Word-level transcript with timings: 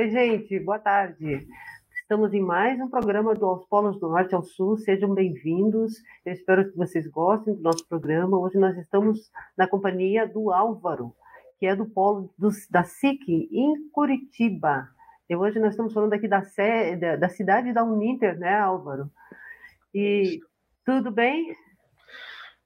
Oi, 0.00 0.08
gente, 0.08 0.58
boa 0.60 0.78
tarde. 0.78 1.46
Estamos 2.00 2.32
em 2.32 2.40
mais 2.40 2.80
um 2.80 2.88
programa 2.88 3.34
do 3.34 3.44
Aos 3.44 3.66
Polos 3.66 4.00
do 4.00 4.08
Norte 4.08 4.34
ao 4.34 4.42
Sul. 4.42 4.78
Sejam 4.78 5.12
bem-vindos. 5.12 5.92
Eu 6.24 6.32
espero 6.32 6.70
que 6.70 6.74
vocês 6.74 7.06
gostem 7.06 7.54
do 7.54 7.60
nosso 7.60 7.86
programa. 7.86 8.38
Hoje 8.38 8.56
nós 8.56 8.74
estamos 8.78 9.30
na 9.54 9.68
companhia 9.68 10.26
do 10.26 10.50
Álvaro, 10.54 11.12
que 11.58 11.66
é 11.66 11.76
do 11.76 11.84
polo 11.84 12.32
do, 12.38 12.48
da 12.70 12.82
SIC, 12.82 13.28
em 13.52 13.90
Curitiba. 13.90 14.88
E 15.28 15.36
hoje 15.36 15.58
nós 15.60 15.72
estamos 15.72 15.92
falando 15.92 16.14
aqui 16.14 16.26
da, 16.26 16.42
da, 16.98 17.16
da 17.16 17.28
cidade 17.28 17.70
da 17.70 17.84
Uninter, 17.84 18.38
né, 18.38 18.58
Álvaro? 18.58 19.10
E 19.94 20.40
tudo 20.82 21.10
bem? 21.10 21.54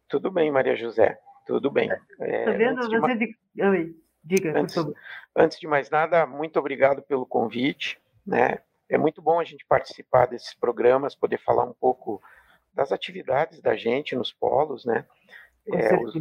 Tudo 0.09 0.31
bem, 0.31 0.53
Maria 0.53 0.77
José. 0.77 1.19
Tudo 1.49 1.69
bem. 1.69 1.91
É, 2.21 2.53
vendo 2.53 2.89
você 2.89 3.17
de... 3.17 3.37
Oi, 3.61 4.04
diga, 4.25 4.59
antes, 4.59 4.77
antes 5.37 5.61
de 5.61 5.67
mais 5.67 5.91
nada, 5.91 6.27
muito 6.27 6.59
obrigado 6.59 7.03
pelo 7.03 7.27
convite, 7.27 8.01
né? 8.27 8.59
É 8.89 8.99
muito 8.99 9.21
bom 9.21 9.41
a 9.41 9.45
gente 9.45 9.65
participar 9.65 10.27
desses 10.27 10.55
programas, 10.55 11.15
poder 11.15 11.39
falar 11.39 11.65
um 11.65 11.73
pouco 11.73 12.23
das 12.73 12.93
atividades 12.93 13.61
da 13.61 13.77
gente 13.77 14.17
nos 14.17 14.33
polos, 14.33 14.85
né? 14.85 15.07
É, 15.67 15.97
os, 15.97 16.15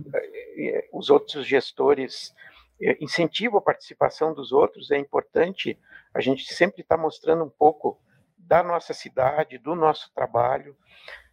é, 0.58 0.90
os, 0.94 1.10
outros 1.10 1.46
gestores 1.46 2.34
é, 2.82 2.98
incentivam 3.02 3.60
a 3.60 3.62
participação 3.62 4.34
dos 4.34 4.54
outros, 4.54 4.90
é 4.92 4.98
importante 4.98 5.78
a 6.14 6.22
gente 6.22 6.54
sempre 6.54 6.82
estar 6.82 6.96
tá 6.96 7.02
mostrando 7.02 7.44
um 7.44 7.50
pouco 7.50 8.00
da 8.38 8.64
nossa 8.64 8.94
cidade, 8.94 9.58
do 9.58 9.76
nosso 9.76 10.12
trabalho, 10.14 10.78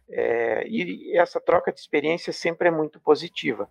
é, 0.09 0.67
e 0.67 1.17
essa 1.17 1.39
troca 1.39 1.71
de 1.71 1.79
experiência 1.79 2.33
sempre 2.33 2.67
é 2.67 2.71
muito 2.71 2.99
positiva. 2.99 3.69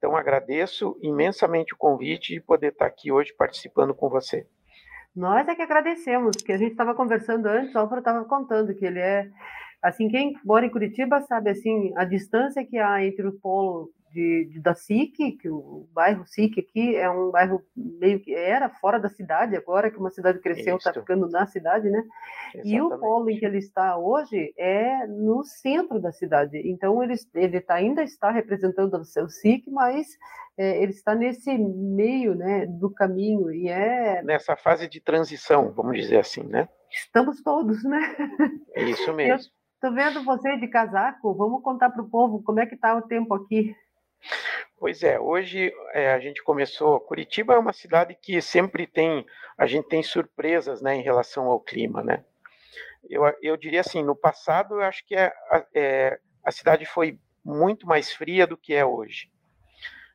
Então, 0.00 0.16
agradeço 0.16 0.98
imensamente 1.02 1.74
o 1.74 1.76
convite 1.76 2.32
de 2.32 2.40
poder 2.40 2.72
estar 2.72 2.86
aqui 2.86 3.12
hoje 3.12 3.34
participando 3.36 3.94
com 3.94 4.08
você. 4.08 4.46
Nós 5.14 5.46
é 5.46 5.54
que 5.54 5.60
agradecemos, 5.60 6.38
porque 6.38 6.54
a 6.54 6.56
gente 6.56 6.70
estava 6.70 6.94
conversando 6.94 7.44
antes, 7.44 7.74
o 7.74 7.78
Álvaro 7.78 7.98
estava 7.98 8.24
contando 8.24 8.74
que 8.74 8.86
ele 8.86 8.98
é, 8.98 9.28
assim, 9.82 10.08
quem 10.08 10.32
mora 10.42 10.64
em 10.64 10.70
Curitiba 10.70 11.20
sabe, 11.20 11.50
assim, 11.50 11.92
a 11.98 12.06
distância 12.06 12.64
que 12.64 12.78
há 12.78 13.04
entre 13.04 13.26
o 13.26 13.38
polo 13.40 13.90
de, 14.12 14.46
de, 14.46 14.60
da 14.60 14.74
SIC, 14.74 15.38
que 15.38 15.48
o 15.48 15.88
bairro 15.92 16.26
SIC 16.26 16.58
aqui 16.58 16.96
é 16.96 17.08
um 17.10 17.30
bairro 17.30 17.62
meio 17.76 18.20
que 18.20 18.34
era 18.34 18.68
fora 18.68 18.98
da 18.98 19.08
cidade, 19.08 19.56
agora 19.56 19.90
que 19.90 19.98
uma 19.98 20.10
cidade 20.10 20.40
cresceu, 20.40 20.76
está 20.76 20.92
ficando 20.92 21.28
na 21.28 21.46
cidade, 21.46 21.88
né? 21.88 22.02
Exatamente. 22.54 22.74
E 22.74 22.80
o 22.80 22.98
polo 22.98 23.30
em 23.30 23.38
que 23.38 23.44
ele 23.44 23.58
está 23.58 23.96
hoje 23.96 24.52
é 24.56 25.06
no 25.06 25.44
centro 25.44 26.00
da 26.00 26.12
cidade. 26.12 26.60
Então 26.64 27.02
ele, 27.02 27.14
ele 27.34 27.60
tá, 27.60 27.74
ainda 27.74 28.02
está 28.02 28.30
representando 28.30 28.94
o 28.94 29.04
seu 29.04 29.28
SIC, 29.28 29.70
mas 29.70 30.06
é, 30.58 30.82
ele 30.82 30.92
está 30.92 31.14
nesse 31.14 31.56
meio, 31.56 32.34
né, 32.34 32.66
do 32.66 32.90
caminho 32.90 33.50
e 33.52 33.68
é 33.68 34.22
nessa 34.22 34.56
fase 34.56 34.88
de 34.88 35.00
transição, 35.00 35.72
vamos 35.72 35.96
dizer 35.96 36.18
assim, 36.18 36.42
né? 36.42 36.68
Estamos 36.90 37.42
todos, 37.42 37.84
né? 37.84 38.00
É 38.74 38.82
isso 38.82 39.12
mesmo. 39.12 39.50
Estou 39.82 39.94
vendo 39.94 40.22
você 40.22 40.58
de 40.58 40.68
casaco. 40.68 41.34
Vamos 41.34 41.62
contar 41.62 41.88
para 41.88 42.02
o 42.02 42.10
povo 42.10 42.42
como 42.42 42.60
é 42.60 42.66
que 42.66 42.74
está 42.74 42.94
o 42.94 43.00
tempo 43.00 43.32
aqui. 43.32 43.74
Pois 44.78 45.02
é, 45.02 45.18
hoje 45.18 45.72
é, 45.92 46.12
a 46.12 46.18
gente 46.18 46.42
começou. 46.42 47.00
Curitiba 47.00 47.54
é 47.54 47.58
uma 47.58 47.72
cidade 47.72 48.14
que 48.14 48.40
sempre 48.40 48.86
tem, 48.86 49.26
a 49.56 49.66
gente 49.66 49.88
tem 49.88 50.02
surpresas, 50.02 50.80
né, 50.80 50.94
em 50.94 51.02
relação 51.02 51.46
ao 51.46 51.60
clima, 51.60 52.02
né? 52.02 52.24
Eu, 53.08 53.22
eu 53.42 53.56
diria 53.56 53.80
assim, 53.80 54.02
no 54.02 54.16
passado 54.16 54.74
eu 54.74 54.82
acho 54.82 55.04
que 55.06 55.14
é, 55.14 55.32
é, 55.74 56.18
a 56.44 56.50
cidade 56.50 56.84
foi 56.86 57.18
muito 57.44 57.86
mais 57.86 58.12
fria 58.12 58.46
do 58.46 58.56
que 58.56 58.74
é 58.74 58.84
hoje. 58.84 59.30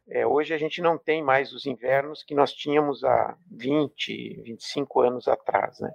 É, 0.08 0.26
hoje 0.26 0.54
a 0.54 0.58
gente 0.58 0.82
não 0.82 0.98
tem 0.98 1.24
mais 1.24 1.52
os 1.52 1.66
invernos 1.66 2.24
que 2.24 2.36
nós 2.36 2.54
tínhamos 2.54 3.04
há 3.04 3.36
20, 3.52 4.42
25 4.44 5.02
anos 5.02 5.28
atrás, 5.28 5.80
né? 5.80 5.92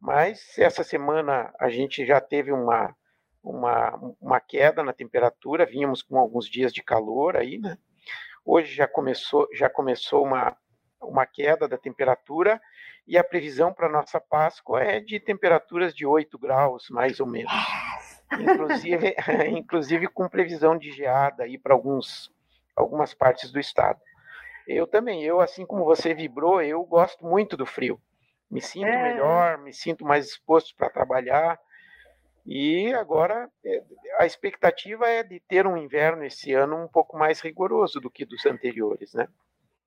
Mas 0.00 0.58
essa 0.58 0.82
semana 0.82 1.52
a 1.60 1.68
gente 1.68 2.06
já 2.06 2.20
teve 2.20 2.50
uma 2.50 2.96
uma, 3.42 4.14
uma 4.20 4.40
queda 4.40 4.82
na 4.82 4.92
temperatura, 4.92 5.66
vínhamos 5.66 6.02
com 6.02 6.18
alguns 6.18 6.48
dias 6.48 6.72
de 6.72 6.82
calor 6.82 7.36
aí, 7.36 7.58
né? 7.58 7.76
Hoje 8.44 8.74
já 8.74 8.88
começou, 8.88 9.48
já 9.52 9.68
começou 9.68 10.24
uma, 10.24 10.56
uma 11.00 11.26
queda 11.26 11.68
da 11.68 11.76
temperatura 11.76 12.60
e 13.06 13.18
a 13.18 13.24
previsão 13.24 13.72
para 13.72 13.88
nossa 13.88 14.20
Páscoa 14.20 14.82
é 14.82 15.00
de 15.00 15.18
temperaturas 15.18 15.94
de 15.94 16.06
8 16.06 16.38
graus, 16.38 16.88
mais 16.90 17.20
ou 17.20 17.26
menos. 17.26 17.52
Inclusive, 18.32 19.14
inclusive 19.50 20.06
com 20.08 20.28
previsão 20.28 20.76
de 20.78 20.92
geada 20.92 21.44
aí 21.44 21.58
para 21.58 21.74
alguns 21.74 22.30
algumas 22.76 23.12
partes 23.12 23.50
do 23.50 23.58
estado. 23.58 24.00
Eu 24.66 24.86
também, 24.86 25.22
eu 25.24 25.40
assim 25.40 25.66
como 25.66 25.84
você 25.84 26.14
vibrou, 26.14 26.62
eu 26.62 26.82
gosto 26.84 27.26
muito 27.26 27.56
do 27.56 27.66
frio. 27.66 28.00
Me 28.50 28.60
sinto 28.60 28.86
é... 28.86 29.02
melhor, 29.02 29.58
me 29.58 29.72
sinto 29.72 30.04
mais 30.04 30.26
disposto 30.26 30.74
para 30.76 30.90
trabalhar. 30.90 31.58
E 32.46 32.92
agora 32.94 33.48
é, 33.64 33.82
a 34.18 34.26
expectativa 34.26 35.06
é 35.08 35.22
de 35.22 35.40
ter 35.40 35.66
um 35.66 35.76
inverno 35.76 36.24
esse 36.24 36.52
ano 36.52 36.76
um 36.76 36.88
pouco 36.88 37.16
mais 37.18 37.40
rigoroso 37.40 38.00
do 38.00 38.10
que 38.10 38.24
dos 38.24 38.44
anteriores, 38.46 39.14
né? 39.14 39.28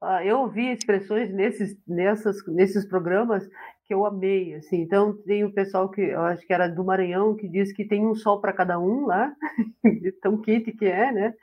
Ah, 0.06 0.24
eu 0.26 0.40
ouvi 0.40 0.70
expressões 0.70 1.34
nesses, 1.34 1.78
nessas, 1.88 2.46
nesses 2.48 2.86
programas 2.86 3.48
que 3.86 3.94
eu 3.94 4.06
amei, 4.06 4.54
assim. 4.56 4.82
Então 4.82 5.16
tem 5.24 5.46
o 5.46 5.54
pessoal 5.54 5.90
que 5.90 6.02
eu 6.02 6.22
acho 6.24 6.46
que 6.46 6.52
era 6.52 6.68
do 6.68 6.84
Maranhão 6.84 7.38
que 7.38 7.48
diz 7.48 7.72
que 7.72 7.86
tem 7.86 8.06
um 8.06 8.14
sol 8.14 8.42
para 8.42 8.52
cada 8.52 8.78
um 8.78 9.06
lá, 9.06 9.34
tão 10.22 10.42
quente 10.42 10.74
que 10.74 10.86
é, 10.86 11.10
né? 11.10 11.34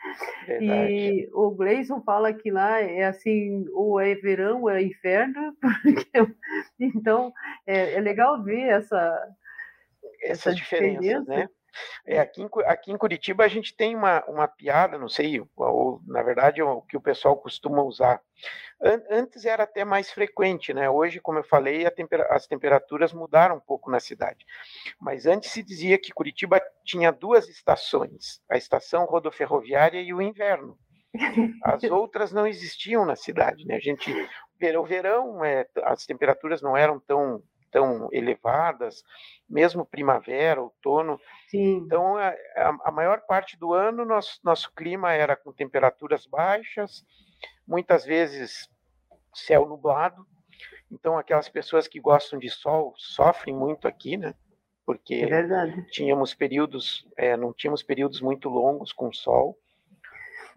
Verdade. 0.47 0.93
E 0.93 1.31
o 1.33 1.51
Gleison 1.53 2.03
fala 2.03 2.35
que 2.35 2.51
lá 2.51 2.81
é 2.81 3.05
assim, 3.05 3.65
ou 3.73 3.99
é 3.99 4.15
verão 4.15 4.63
ou 4.63 4.71
é 4.71 4.83
inferno. 4.83 5.57
então 6.79 7.33
é, 7.67 7.95
é 7.95 8.01
legal 8.01 8.43
ver 8.45 8.61
essa 8.61 9.27
essas 10.23 10.57
diferenças, 10.57 11.27
né? 11.27 11.49
É, 12.07 12.19
aqui, 12.19 12.43
em, 12.43 12.49
aqui 12.67 12.93
em 12.93 12.99
Curitiba 12.99 13.45
a 13.45 13.49
gente 13.49 13.77
tem 13.77 13.95
uma, 13.95 14.25
uma 14.27 14.49
piada, 14.49 14.99
não 14.99 15.09
sei, 15.09 15.41
ou 15.57 16.01
na 16.07 16.23
verdade 16.23 16.63
o 16.63 16.83
que 16.83 16.97
o 16.97 17.01
pessoal 17.01 17.37
costuma 17.37 17.83
usar. 17.83 18.21
Antes 19.11 19.45
era 19.45 19.65
até 19.65 19.85
mais 19.85 20.11
frequente, 20.11 20.73
né? 20.73 20.89
Hoje, 20.89 21.21
como 21.21 21.39
eu 21.39 21.45
falei, 21.45 21.89
tempera 21.91 22.27
as 22.31 22.47
temperaturas 22.47 23.13
mudaram 23.13 23.57
um 23.57 23.61
pouco 23.61 23.91
na 23.91 24.01
cidade. 24.01 24.45
Mas 24.99 25.27
antes 25.27 25.51
se 25.51 25.63
dizia 25.63 25.99
que 25.99 26.13
Curitiba 26.13 26.61
tinha 26.85 27.13
duas 27.13 27.49
estações, 27.49 28.41
a 28.51 28.57
estação 28.57 29.05
rodoferroviária 29.05 30.01
e 30.01 30.15
o 30.15 30.23
inverno. 30.23 30.79
As 31.63 31.83
outras 31.85 32.33
não 32.33 32.47
existiam 32.47 33.05
na 33.05 33.17
cidade, 33.17 33.67
né? 33.67 33.77
A 33.77 33.81
gente, 33.81 34.11
o 34.79 34.85
verão, 34.85 35.45
é, 35.45 35.67
as 35.85 36.07
temperaturas 36.07 36.63
não 36.63 36.77
eram 36.77 36.99
tão 36.99 37.43
tão 37.71 38.09
elevadas, 38.13 39.03
mesmo 39.49 39.87
primavera, 39.87 40.61
outono. 40.61 41.21
Sim. 41.49 41.77
Então, 41.77 42.17
a, 42.17 42.35
a, 42.85 42.91
maior 42.91 43.21
parte 43.23 43.57
do 43.57 43.73
ano, 43.73 44.05
nosso, 44.05 44.41
nosso 44.43 44.73
clima 44.73 45.13
era 45.13 45.37
com 45.37 45.53
temperaturas 45.53 46.27
baixas, 46.27 47.05
muitas 47.67 48.05
vezes 48.05 48.69
céu 49.35 49.67
nublado. 49.67 50.27
Então, 50.91 51.17
aquelas 51.17 51.49
pessoas 51.49 51.87
que 51.87 52.01
gostam 52.01 52.39
de 52.39 52.51
sol 52.51 52.95
sofrem 52.97 53.55
muito 53.55 53.87
aqui, 53.87 54.17
né? 54.17 54.35
Porque 54.85 55.15
é 55.15 55.85
tínhamos 55.91 56.35
períodos, 56.35 57.07
é, 57.17 57.37
não 57.37 57.53
tínhamos 57.53 57.83
períodos 57.83 58.21
muito 58.21 58.49
longos 58.49 58.93
com 58.93 59.13
sol. 59.13 59.57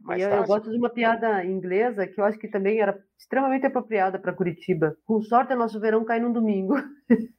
Mas 0.04 0.22
eu, 0.22 0.30
eu 0.30 0.44
gosto 0.44 0.70
de 0.70 0.78
uma 0.78 0.90
piada 0.90 1.44
inglesa 1.46 2.06
que 2.06 2.20
eu 2.20 2.26
acho 2.26 2.38
que 2.38 2.50
também 2.50 2.80
era 2.82 3.00
extremamente 3.18 3.66
apropriada 3.66 4.20
para 4.20 4.34
Curitiba. 4.34 4.98
Com 5.06 5.22
sorte, 5.22 5.56
nosso 5.56 5.80
verão 5.80 6.04
cai 6.04 6.20
num 6.20 6.34
domingo. 6.34 6.76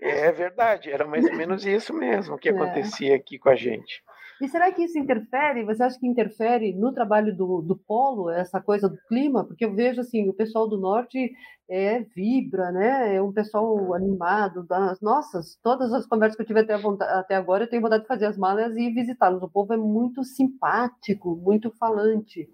é 0.00 0.32
verdade, 0.32 0.90
era 0.90 1.06
mais 1.06 1.24
ou 1.24 1.34
menos 1.34 1.64
isso 1.64 1.94
mesmo 1.94 2.36
que 2.36 2.48
é. 2.50 2.52
acontecia 2.52 3.12
é. 3.12 3.16
aqui 3.16 3.38
com 3.38 3.48
a 3.48 3.56
gente. 3.56 4.02
E 4.40 4.48
será 4.48 4.72
que 4.72 4.82
isso 4.82 4.98
interfere? 4.98 5.64
Você 5.64 5.82
acha 5.82 5.98
que 5.98 6.06
interfere 6.06 6.72
no 6.72 6.94
trabalho 6.94 7.36
do, 7.36 7.60
do 7.60 7.76
polo, 7.76 8.30
essa 8.30 8.60
coisa 8.60 8.88
do 8.88 8.96
clima? 9.06 9.44
Porque 9.44 9.64
eu 9.64 9.74
vejo 9.74 10.00
assim, 10.00 10.28
o 10.28 10.32
pessoal 10.32 10.66
do 10.66 10.78
norte 10.78 11.32
é, 11.68 12.00
vibra, 12.00 12.72
né? 12.72 13.16
É 13.16 13.22
um 13.22 13.32
pessoal 13.32 13.94
animado. 13.94 14.64
Das, 14.66 14.98
nossas, 15.00 15.58
todas 15.62 15.92
as 15.92 16.06
conversas 16.06 16.36
que 16.36 16.42
eu 16.42 16.46
tive 16.46 16.60
até, 16.60 16.76
vontade, 16.78 17.12
até 17.12 17.34
agora, 17.34 17.64
eu 17.64 17.68
tenho 17.68 17.82
vontade 17.82 18.02
de 18.02 18.08
fazer 18.08 18.26
as 18.26 18.38
malas 18.38 18.74
e 18.76 18.90
visitá-los. 18.90 19.42
O 19.42 19.50
povo 19.50 19.74
é 19.74 19.76
muito 19.76 20.24
simpático, 20.24 21.36
muito 21.36 21.70
falante. 21.78 22.48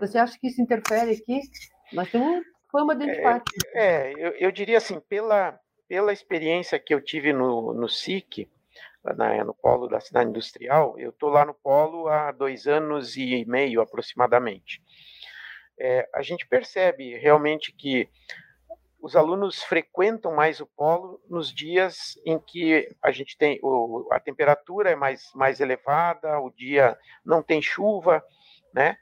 Você 0.00 0.16
acha 0.18 0.38
que 0.38 0.48
isso 0.48 0.62
interfere 0.62 1.12
aqui? 1.12 1.40
Nós 1.92 2.10
temos 2.10 2.44
fama 2.72 2.96
de 2.96 3.10
antipático. 3.10 3.50
É, 3.74 4.10
é 4.10 4.12
eu, 4.16 4.30
eu 4.38 4.50
diria 4.50 4.78
assim, 4.78 5.00
pela, 5.08 5.58
pela 5.86 6.12
experiência 6.12 6.78
que 6.78 6.94
eu 6.94 7.00
tive 7.00 7.32
no, 7.32 7.74
no 7.74 7.88
SIC, 7.88 8.48
na, 9.14 9.44
no 9.44 9.54
polo 9.54 9.88
da 9.88 10.00
cidade 10.00 10.30
industrial, 10.30 10.98
eu 10.98 11.10
estou 11.10 11.30
lá 11.30 11.44
no 11.44 11.54
polo 11.54 12.08
há 12.08 12.32
dois 12.32 12.66
anos 12.66 13.16
e 13.16 13.44
meio 13.46 13.80
aproximadamente. 13.80 14.82
É, 15.78 16.08
a 16.14 16.22
gente 16.22 16.46
percebe 16.46 17.16
realmente 17.16 17.72
que 17.72 18.08
os 19.00 19.14
alunos 19.14 19.62
frequentam 19.62 20.34
mais 20.34 20.60
o 20.60 20.66
polo 20.66 21.20
nos 21.28 21.54
dias 21.54 22.18
em 22.24 22.38
que 22.38 22.88
a 23.02 23.10
gente 23.10 23.36
tem 23.36 23.58
o, 23.62 24.08
a 24.10 24.18
temperatura 24.18 24.90
é 24.90 24.96
mais, 24.96 25.30
mais 25.34 25.60
elevada, 25.60 26.40
o 26.40 26.50
dia 26.50 26.98
não 27.24 27.42
tem 27.42 27.60
chuva, 27.60 28.24
né? 28.72 28.96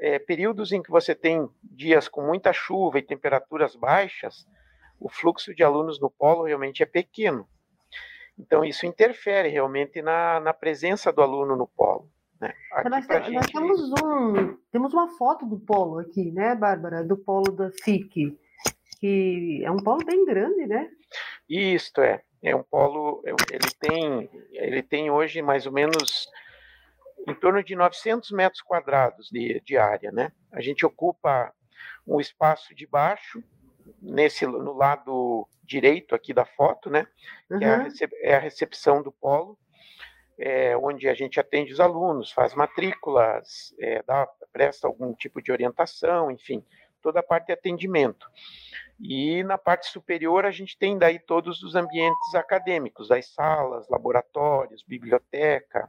é, 0.00 0.18
períodos 0.18 0.72
em 0.72 0.82
que 0.82 0.90
você 0.90 1.14
tem 1.14 1.48
dias 1.62 2.08
com 2.08 2.22
muita 2.22 2.52
chuva 2.52 2.98
e 2.98 3.02
temperaturas 3.02 3.76
baixas, 3.76 4.46
o 5.00 5.08
fluxo 5.08 5.54
de 5.54 5.62
alunos 5.62 6.00
no 6.00 6.10
polo 6.10 6.44
realmente 6.44 6.82
é 6.82 6.86
pequeno. 6.86 7.48
Então, 8.38 8.64
isso 8.64 8.86
interfere 8.86 9.48
realmente 9.48 10.02
na, 10.02 10.40
na 10.40 10.52
presença 10.52 11.12
do 11.12 11.22
aluno 11.22 11.56
no 11.56 11.66
polo. 11.66 12.10
Né? 12.40 12.52
Nós, 12.90 13.06
gente... 13.06 13.30
nós, 13.30 13.46
temos, 13.46 13.92
um, 14.02 14.56
temos 14.72 14.92
uma 14.92 15.08
foto 15.16 15.46
do 15.46 15.58
polo 15.58 16.00
aqui, 16.00 16.30
né, 16.32 16.54
Bárbara? 16.54 17.04
Do 17.04 17.16
polo 17.16 17.52
da 17.52 17.70
SIC, 17.70 18.36
que 18.98 19.62
é 19.64 19.70
um 19.70 19.76
polo 19.76 20.04
bem 20.04 20.24
grande, 20.24 20.66
né? 20.66 20.90
Isto 21.48 22.00
é, 22.00 22.22
é 22.42 22.54
um 22.54 22.62
polo, 22.62 23.22
ele 23.24 23.70
tem, 23.78 24.30
ele 24.52 24.82
tem 24.82 25.10
hoje 25.10 25.40
mais 25.40 25.66
ou 25.66 25.72
menos 25.72 26.28
em 27.26 27.34
torno 27.34 27.62
de 27.62 27.74
900 27.74 28.30
metros 28.32 28.60
quadrados 28.62 29.28
de, 29.30 29.60
de 29.64 29.76
área, 29.76 30.10
né? 30.12 30.32
A 30.52 30.60
gente 30.60 30.84
ocupa 30.84 31.52
um 32.06 32.20
espaço 32.20 32.74
de 32.74 32.86
baixo, 32.86 33.42
nesse 34.00 34.46
no 34.46 34.72
lado 34.72 35.48
direito 35.62 36.14
aqui 36.14 36.32
da 36.32 36.44
foto, 36.44 36.90
né? 36.90 37.06
Uhum. 37.50 37.58
Que 37.58 37.64
é 37.64 37.68
a, 37.68 37.78
uhum. 37.78 37.88
é 38.22 38.34
a 38.36 38.38
recepção 38.38 39.02
do 39.02 39.10
polo, 39.12 39.58
é, 40.38 40.76
onde 40.76 41.08
a 41.08 41.14
gente 41.14 41.38
atende 41.38 41.72
os 41.72 41.80
alunos, 41.80 42.32
faz 42.32 42.54
matrículas, 42.54 43.74
é, 43.78 44.02
dá, 44.02 44.28
presta 44.52 44.86
algum 44.86 45.12
tipo 45.14 45.40
de 45.42 45.52
orientação, 45.52 46.30
enfim, 46.30 46.64
toda 47.00 47.20
a 47.20 47.22
parte 47.22 47.46
de 47.46 47.52
atendimento. 47.52 48.26
E 49.00 49.42
na 49.42 49.58
parte 49.58 49.86
superior 49.86 50.46
a 50.46 50.50
gente 50.50 50.78
tem 50.78 50.96
daí 50.96 51.18
todos 51.18 51.62
os 51.62 51.74
ambientes 51.74 52.34
acadêmicos, 52.34 53.10
as 53.10 53.26
salas, 53.32 53.88
laboratórios, 53.88 54.82
biblioteca, 54.82 55.88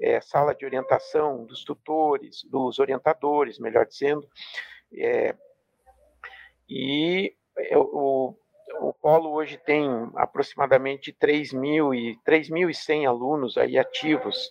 é, 0.00 0.20
sala 0.20 0.54
de 0.54 0.64
orientação 0.64 1.44
dos 1.44 1.64
tutores, 1.64 2.42
dos 2.44 2.78
orientadores, 2.78 3.58
melhor 3.58 3.86
dizendo, 3.86 4.28
é, 4.92 5.34
e 6.74 7.36
o, 7.76 8.34
o 8.80 8.94
Polo 8.94 9.30
hoje 9.30 9.58
tem 9.58 9.86
aproximadamente 10.16 11.12
3.100 11.12 13.06
alunos 13.06 13.58
aí 13.58 13.78
ativos 13.78 14.50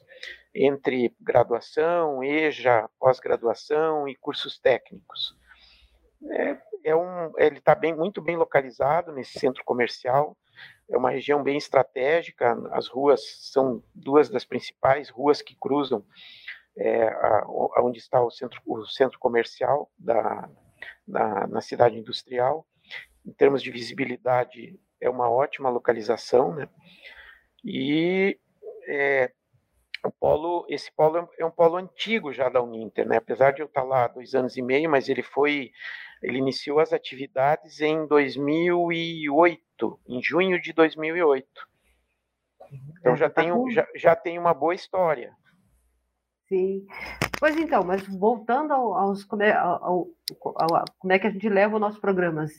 entre 0.54 1.16
graduação, 1.20 2.24
EJA, 2.24 2.88
pós-graduação 3.00 4.08
e 4.08 4.16
cursos 4.16 4.60
técnicos. 4.60 5.36
É, 6.30 6.58
é 6.84 6.96
um, 6.96 7.34
ele 7.38 7.58
está 7.58 7.74
bem, 7.74 7.96
muito 7.96 8.22
bem 8.22 8.38
localizado 8.38 9.12
nesse 9.12 9.40
centro 9.40 9.64
comercial, 9.64 10.38
é 10.92 10.98
uma 10.98 11.10
região 11.10 11.42
bem 11.42 11.58
estratégica, 11.58 12.56
as 12.72 12.88
ruas 12.88 13.50
são 13.52 13.82
duas 13.96 14.30
das 14.30 14.46
principais 14.46 15.10
ruas 15.10 15.42
que 15.42 15.56
cruzam 15.56 16.06
é, 16.78 17.08
a, 17.08 17.46
onde 17.80 17.98
está 17.98 18.24
o 18.24 18.30
centro, 18.30 18.62
o 18.68 18.86
centro 18.86 19.18
comercial 19.18 19.90
da, 19.98 20.48
da, 21.12 21.48
na 21.48 21.62
cidade 21.62 21.98
industrial. 21.98 22.66
Em 23.26 23.32
termos 23.34 23.62
de 23.62 23.70
visibilidade, 23.70 24.80
é 25.00 25.10
uma 25.10 25.30
ótima 25.30 25.70
localização, 25.70 26.56
né? 26.56 26.68
E 27.64 28.40
é, 28.88 29.32
o 30.04 30.12
polo, 30.12 30.66
esse 30.70 30.92
polo 30.92 31.30
é 31.38 31.46
um 31.46 31.52
polo 31.52 31.78
antigo 31.78 32.34
já 32.34 32.50
da 32.50 32.62
Uninter, 32.62 33.08
né? 33.08 33.18
Apesar 33.18 33.52
de 33.52 33.62
eu 33.62 33.68
estar 33.68 33.84
lá 33.84 34.06
há 34.06 34.08
dois 34.08 34.34
anos 34.34 34.58
e 34.58 34.62
meio, 34.62 34.90
mas 34.90 35.08
ele 35.10 35.22
foi, 35.22 35.72
ele 36.24 36.40
iniciou 36.40 36.80
as 36.80 36.92
atividades 36.92 37.80
em 37.82 38.08
2008, 38.08 40.00
em 40.08 40.22
junho 40.24 40.60
de 40.60 40.74
2008. 40.74 41.48
Então 43.00 43.14
é, 43.14 43.18
já 43.18 43.30
tá 43.30 43.44
tem, 43.44 43.72
já, 43.72 43.88
já 43.96 44.16
tem 44.16 44.40
uma 44.40 44.54
boa 44.54 44.74
história. 44.74 45.36
Sim. 46.48 46.86
Pois 47.42 47.58
então, 47.58 47.84
mas 47.84 48.08
voltando 48.08 48.72
aos 48.72 49.24
como 49.24 49.42
é, 49.42 49.52
ao, 49.52 49.84
ao, 49.84 50.08
ao, 50.46 50.86
como 51.00 51.12
é 51.12 51.18
que 51.18 51.26
a 51.26 51.32
gente 51.32 51.50
leva 51.50 51.74
os 51.74 51.82
nossos 51.82 52.00
programas. 52.00 52.52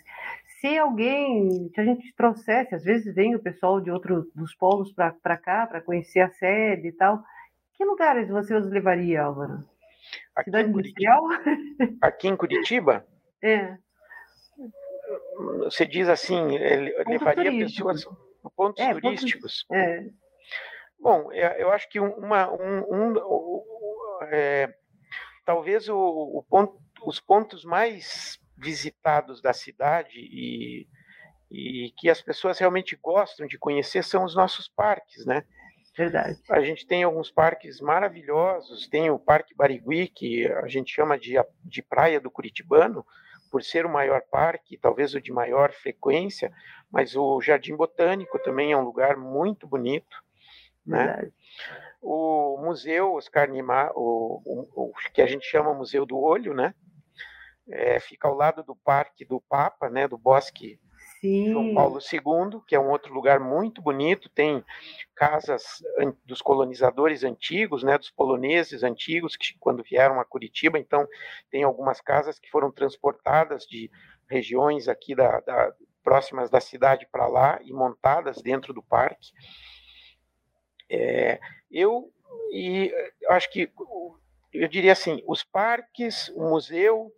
Se 0.61 0.77
alguém, 0.77 1.71
se 1.73 1.81
a 1.81 1.85
gente 1.85 2.13
trouxesse, 2.17 2.75
às 2.75 2.83
vezes 2.83 3.15
vem 3.15 3.37
o 3.37 3.39
pessoal 3.39 3.81
de 3.81 3.93
outros 3.93 4.27
dos 4.35 4.57
polos 4.57 4.93
para 4.93 5.37
cá, 5.37 5.69
para 5.69 5.81
conhecer 5.81 6.19
a 6.19 6.33
sede 6.33 6.89
e 6.89 6.93
tal, 6.93 7.23
que 7.75 7.85
lugares 7.85 8.29
você 8.29 8.57
os 8.57 8.69
levaria, 8.69 9.23
Álvaro? 9.23 9.61
Aqui 10.35 10.51
Cidade 10.51 10.69
Industrial? 10.69 11.29
Aqui 12.01 12.27
em 12.27 12.37
Curitiba? 12.37 13.07
É. 13.45 13.77
Você 15.65 15.85
diz 15.85 16.09
assim, 16.09 16.57
levaria 17.09 17.51
pessoas 17.51 18.07
pontos 18.55 18.81
é, 18.81 18.95
turísticos. 18.95 19.65
Pontos, 19.65 19.83
é. 19.85 20.07
Bom, 21.01 21.33
eu 21.33 21.73
acho 21.73 21.89
que 21.89 21.99
uma, 21.99 22.49
um, 22.53 22.85
um 22.89 23.15
é, 24.31 24.75
talvez 25.45 25.89
o, 25.89 25.97
o 25.97 26.45
ponto, 26.49 26.79
os 27.05 27.21
pontos 27.21 27.65
mais 27.65 28.39
visitados 28.57 29.41
da 29.41 29.53
cidade 29.53 30.19
e, 30.19 30.87
e 31.51 31.93
que 31.97 32.09
as 32.09 32.23
pessoas 32.23 32.59
realmente 32.59 32.97
gostam 32.97 33.47
de 33.47 33.59
conhecer 33.59 34.05
são 34.05 34.25
os 34.25 34.35
nossos 34.35 34.69
parques, 34.69 35.27
né? 35.27 35.45
Verdade. 35.97 36.41
A 36.49 36.61
gente 36.63 36.87
tem 36.87 37.03
alguns 37.03 37.31
parques 37.31 37.81
maravilhosos, 37.81 38.89
tem 38.89 39.11
o 39.11 39.19
Parque 39.19 39.55
Barigui, 39.55 40.09
que 40.09 40.47
a 40.47 40.67
gente 40.67 40.93
chama 40.93 41.19
de, 41.19 41.35
de 41.63 41.83
Praia 41.83 42.19
do 42.19 42.31
Curitibano, 42.31 43.05
por 43.51 43.63
ser 43.63 43.85
o 43.85 43.93
maior 43.93 44.23
parque, 44.31 44.79
talvez 44.79 45.13
o 45.15 45.21
de 45.21 45.31
maior 45.31 45.71
frequência, 45.73 46.51
mas 46.91 47.15
o 47.15 47.39
Jardim 47.43 47.77
Botânico 47.77 48.39
também 48.39 48.73
é 48.73 48.77
um 48.77 48.85
lugar 48.85 49.19
muito 49.19 49.67
bonito, 49.67 50.17
né? 50.87 51.05
Verdade. 51.05 51.33
O 52.03 52.59
museu 52.59 53.15
Oscar 53.15 53.49
Niemeyer, 53.49 53.93
o, 53.95 54.43
o, 54.45 54.89
o, 54.91 54.93
que 55.15 55.23
a 55.23 55.27
gente 55.27 55.47
chama 55.47 55.73
Museu 55.73 56.05
do 56.05 56.19
Olho, 56.19 56.53
né? 56.53 56.75
É, 57.69 58.01
fica 58.01 58.27
ao 58.27 58.35
lado 58.35 58.63
do 58.65 58.75
Parque 58.75 59.25
do 59.25 59.41
Papa, 59.41 59.89
né? 59.89 60.09
Do 60.09 60.19
Bosque 60.19 60.81
Sim. 61.23 61.53
João 61.53 61.73
Paulo 61.73 62.01
II, 62.01 62.61
que 62.67 62.75
é 62.75 62.81
um 62.81 62.91
outro 62.91 63.15
lugar 63.15 63.39
muito 63.39 63.81
bonito, 63.81 64.29
tem 64.29 64.65
casas 65.15 65.63
dos 66.25 66.43
colonizadores 66.43 67.23
antigos, 67.23 67.85
né, 67.85 67.97
dos 67.97 68.11
poloneses 68.11 68.83
antigos 68.83 69.37
que 69.37 69.57
quando 69.61 69.85
vieram 69.85 70.19
a 70.19 70.25
Curitiba, 70.25 70.81
então 70.81 71.07
tem 71.49 71.63
algumas 71.63 72.01
casas 72.01 72.41
que 72.41 72.51
foram 72.51 72.73
transportadas 72.73 73.65
de 73.65 73.89
regiões 74.29 74.89
aqui 74.89 75.15
da, 75.15 75.39
da 75.41 75.73
próximas 76.03 76.51
da 76.51 76.61
cidade 76.61 77.07
para 77.13 77.29
lá 77.29 77.61
e 77.63 77.73
montadas 77.73 78.43
dentro 78.43 78.75
do 78.75 78.83
parque. 78.83 79.31
É, 80.93 81.41
eu 81.71 82.13
e 82.53 82.93
acho 83.31 83.51
que 83.51 83.73
eu 84.53 84.69
diria 84.69 84.93
assim, 84.93 85.23
os 85.27 85.43
parques, 85.43 86.29
o 86.37 86.43
museu 86.51 87.11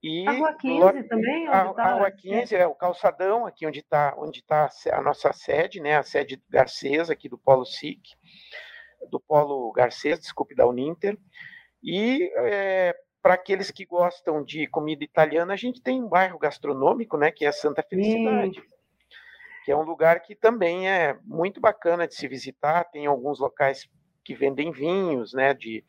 e 0.00 0.24
a 0.28 0.30
Rua 0.30 0.54
15 0.54 1.08
também, 1.08 1.48
a, 1.48 1.74
tá, 1.74 1.82
a 1.82 1.94
Rua 1.94 2.10
15 2.12 2.54
é. 2.54 2.64
o 2.68 2.74
calçadão 2.74 3.44
aqui 3.44 3.66
onde 3.66 3.80
está 3.80 4.14
onde 4.16 4.44
tá 4.44 4.70
a 4.92 5.02
nossa 5.02 5.32
sede, 5.32 5.80
né, 5.80 5.96
a 5.96 6.04
sede 6.04 6.40
Garcês 6.48 7.10
aqui 7.10 7.28
do 7.28 7.36
Polo 7.36 7.66
SIC, 7.66 8.00
do 9.10 9.18
Polo 9.18 9.72
Garcês, 9.72 10.20
desculpe, 10.20 10.54
da 10.54 10.68
Uninter. 10.68 11.18
E 11.82 12.30
é, 12.36 12.94
para 13.20 13.34
aqueles 13.34 13.72
que 13.72 13.84
gostam 13.84 14.44
de 14.44 14.68
comida 14.68 15.02
italiana, 15.02 15.52
a 15.52 15.56
gente 15.56 15.82
tem 15.82 16.00
um 16.00 16.08
bairro 16.08 16.38
gastronômico, 16.38 17.16
né, 17.16 17.32
que 17.32 17.44
é 17.44 17.50
Santa 17.50 17.82
Felicidade. 17.82 18.60
Sim 18.60 18.77
que 19.68 19.72
é 19.72 19.76
um 19.76 19.82
lugar 19.82 20.22
que 20.22 20.34
também 20.34 20.88
é 20.88 21.18
muito 21.22 21.60
bacana 21.60 22.08
de 22.08 22.14
se 22.14 22.26
visitar. 22.26 22.84
Tem 22.84 23.04
alguns 23.04 23.38
locais 23.38 23.86
que 24.24 24.34
vendem 24.34 24.72
vinhos, 24.72 25.34
né, 25.34 25.52
de, 25.52 25.84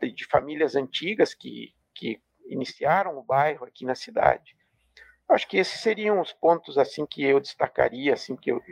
de, 0.00 0.12
de 0.12 0.24
famílias 0.26 0.76
antigas 0.76 1.34
que, 1.34 1.74
que 1.92 2.20
iniciaram 2.48 3.18
o 3.18 3.24
bairro 3.24 3.66
aqui 3.66 3.84
na 3.84 3.96
cidade. 3.96 4.56
Acho 5.28 5.48
que 5.48 5.56
esses 5.56 5.80
seriam 5.80 6.20
os 6.20 6.32
pontos 6.32 6.78
assim 6.78 7.04
que 7.04 7.24
eu 7.24 7.40
destacaria, 7.40 8.14
assim 8.14 8.36
que 8.36 8.52
eu, 8.52 8.62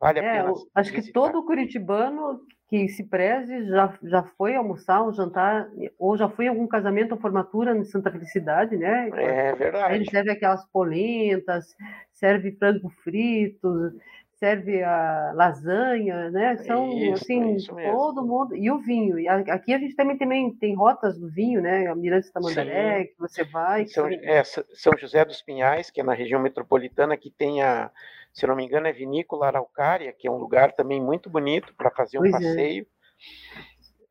vale 0.00 0.18
a 0.18 0.24
é, 0.24 0.32
pena. 0.32 0.52
Acho 0.74 0.90
visitar. 0.90 1.06
que 1.06 1.12
todo 1.12 1.46
curitibano 1.46 2.40
que 2.70 2.88
se 2.88 3.02
preze 3.02 3.66
já, 3.66 3.92
já 4.04 4.22
foi 4.22 4.54
almoçar, 4.54 5.02
um 5.02 5.12
jantar, 5.12 5.68
ou 5.98 6.16
já 6.16 6.28
foi 6.28 6.46
algum 6.46 6.68
casamento 6.68 7.12
ou 7.12 7.20
formatura 7.20 7.76
em 7.76 7.82
Santa 7.82 8.12
Felicidade, 8.12 8.76
né? 8.76 9.10
É 9.12 9.52
verdade. 9.56 9.96
Ele 9.96 10.04
serve 10.08 10.30
aquelas 10.30 10.64
polentas, 10.66 11.74
serve 12.12 12.52
frango 12.52 12.88
frito, 13.02 13.92
serve 14.40 14.82
a 14.82 15.32
lasanha, 15.34 16.30
né? 16.30 16.56
São 16.56 16.90
isso, 16.92 17.22
assim, 17.22 17.56
todo 17.92 18.26
mundo. 18.26 18.56
E 18.56 18.70
o 18.70 18.78
vinho. 18.78 19.18
E 19.20 19.28
aqui 19.28 19.72
a 19.72 19.78
gente 19.78 19.94
também, 19.94 20.16
também 20.18 20.52
tem 20.54 20.74
rotas 20.74 21.18
do 21.18 21.28
vinho, 21.28 21.60
né? 21.60 21.86
A 21.86 21.94
Mirante 21.94 22.32
Tamandaré, 22.32 23.04
que 23.04 23.18
você 23.18 23.44
vai. 23.44 23.86
São, 23.86 24.08
é, 24.08 24.42
São 24.42 24.92
José 24.98 25.24
dos 25.24 25.42
Pinhais, 25.42 25.90
que 25.90 26.00
é 26.00 26.04
na 26.04 26.14
região 26.14 26.40
metropolitana, 26.40 27.16
que 27.16 27.30
tem 27.30 27.62
a 27.62 27.90
se 28.32 28.46
não 28.46 28.54
me 28.54 28.64
engano, 28.64 28.86
é 28.86 28.92
Vinícola 28.92 29.48
Araucária, 29.48 30.12
que 30.12 30.28
é 30.28 30.30
um 30.30 30.36
lugar 30.36 30.72
também 30.72 31.00
muito 31.00 31.28
bonito 31.28 31.74
para 31.74 31.90
fazer 31.90 32.18
um 32.18 32.22
pois 32.22 32.34
é. 32.34 32.38
passeio. 32.38 32.86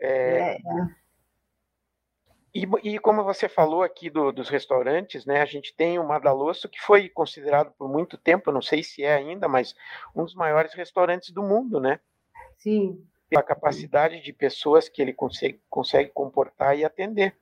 É. 0.01 0.53
É. 0.53 0.57
E, 2.53 2.67
e, 2.83 2.99
como 2.99 3.23
você 3.23 3.47
falou 3.47 3.83
aqui 3.83 4.09
do, 4.09 4.31
dos 4.31 4.49
restaurantes, 4.49 5.25
né, 5.25 5.41
a 5.41 5.45
gente 5.45 5.75
tem 5.75 5.99
o 5.99 6.07
Madalosso, 6.07 6.67
que 6.67 6.81
foi 6.81 7.07
considerado 7.07 7.71
por 7.77 7.87
muito 7.87 8.17
tempo, 8.17 8.51
não 8.51 8.61
sei 8.61 8.81
se 8.81 9.03
é 9.03 9.13
ainda, 9.13 9.47
mas 9.47 9.75
um 10.15 10.23
dos 10.23 10.33
maiores 10.33 10.73
restaurantes 10.73 11.31
do 11.31 11.43
mundo, 11.43 11.79
né? 11.79 11.99
Sim. 12.57 13.01
pela 13.29 13.43
capacidade 13.43 14.21
de 14.21 14.33
pessoas 14.33 14.89
que 14.89 15.01
ele 15.01 15.13
consegue, 15.13 15.61
consegue 15.69 16.09
comportar 16.09 16.77
e 16.77 16.83
atender. 16.83 17.35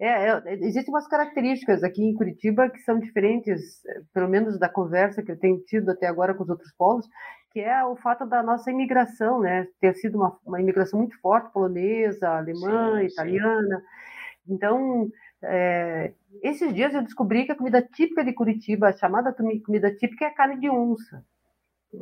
É, 0.00 0.28
é, 0.28 0.54
existem 0.64 0.92
umas 0.92 1.08
características 1.08 1.82
aqui 1.82 2.02
em 2.02 2.14
Curitiba 2.14 2.68
que 2.70 2.78
são 2.80 3.00
diferentes, 3.00 3.82
pelo 4.12 4.28
menos 4.28 4.58
da 4.58 4.68
conversa 4.68 5.22
que 5.22 5.32
eu 5.32 5.38
tenho 5.38 5.58
tido 5.64 5.90
até 5.90 6.06
agora 6.06 6.34
com 6.34 6.44
os 6.44 6.48
outros 6.48 6.72
povos, 6.76 7.06
que 7.50 7.60
é 7.60 7.84
o 7.84 7.96
fato 7.96 8.26
da 8.26 8.42
nossa 8.42 8.70
imigração, 8.70 9.40
né? 9.40 9.66
Ter 9.80 9.94
sido 9.94 10.16
uma, 10.18 10.38
uma 10.44 10.60
imigração 10.60 10.98
muito 10.98 11.18
forte, 11.20 11.52
polonesa, 11.52 12.28
alemã, 12.28 13.00
sim, 13.00 13.06
italiana. 13.06 13.78
Sim. 13.78 14.54
Então, 14.54 15.10
é, 15.42 16.12
esses 16.42 16.74
dias 16.74 16.94
eu 16.94 17.02
descobri 17.02 17.44
que 17.44 17.52
a 17.52 17.56
comida 17.56 17.82
típica 17.82 18.24
de 18.24 18.32
Curitiba, 18.32 18.88
a 18.88 18.96
chamada 18.96 19.32
comida 19.32 19.94
típica, 19.94 20.26
é 20.26 20.28
a 20.28 20.34
carne 20.34 20.58
de 20.60 20.68
onça. 20.68 21.24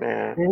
É. 0.01 0.35
Né? 0.37 0.47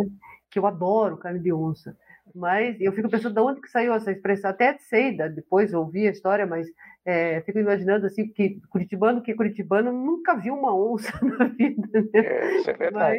Que 0.51 0.59
eu 0.59 0.67
adoro 0.67 1.17
carne 1.17 1.41
de 1.41 1.53
onça. 1.53 1.97
Mas 2.35 2.81
eu 2.81 2.93
fico 2.93 3.09
pensando 3.09 3.35
de 3.35 3.41
onde 3.41 3.61
que 3.61 3.71
saiu 3.71 3.95
essa 3.95 4.11
expressão. 4.11 4.51
Até 4.51 4.77
sei, 4.79 5.17
depois 5.17 5.73
ouvi 5.73 6.09
a 6.09 6.11
história, 6.11 6.45
mas 6.45 6.67
é, 7.07 7.41
fico 7.43 7.59
imaginando 7.59 8.07
assim 8.07 8.27
que 8.29 8.61
curitibano 8.69 9.23
que 9.23 9.35
curitibano 9.35 9.93
nunca 9.93 10.35
viu 10.35 10.55
uma 10.55 10.75
onça 10.75 11.13
na 11.23 11.47
vida. 11.47 12.03
Né? 12.03 12.09
É, 12.15 12.57
isso 12.57 12.71
é 12.71 12.75
verdade. 12.75 13.19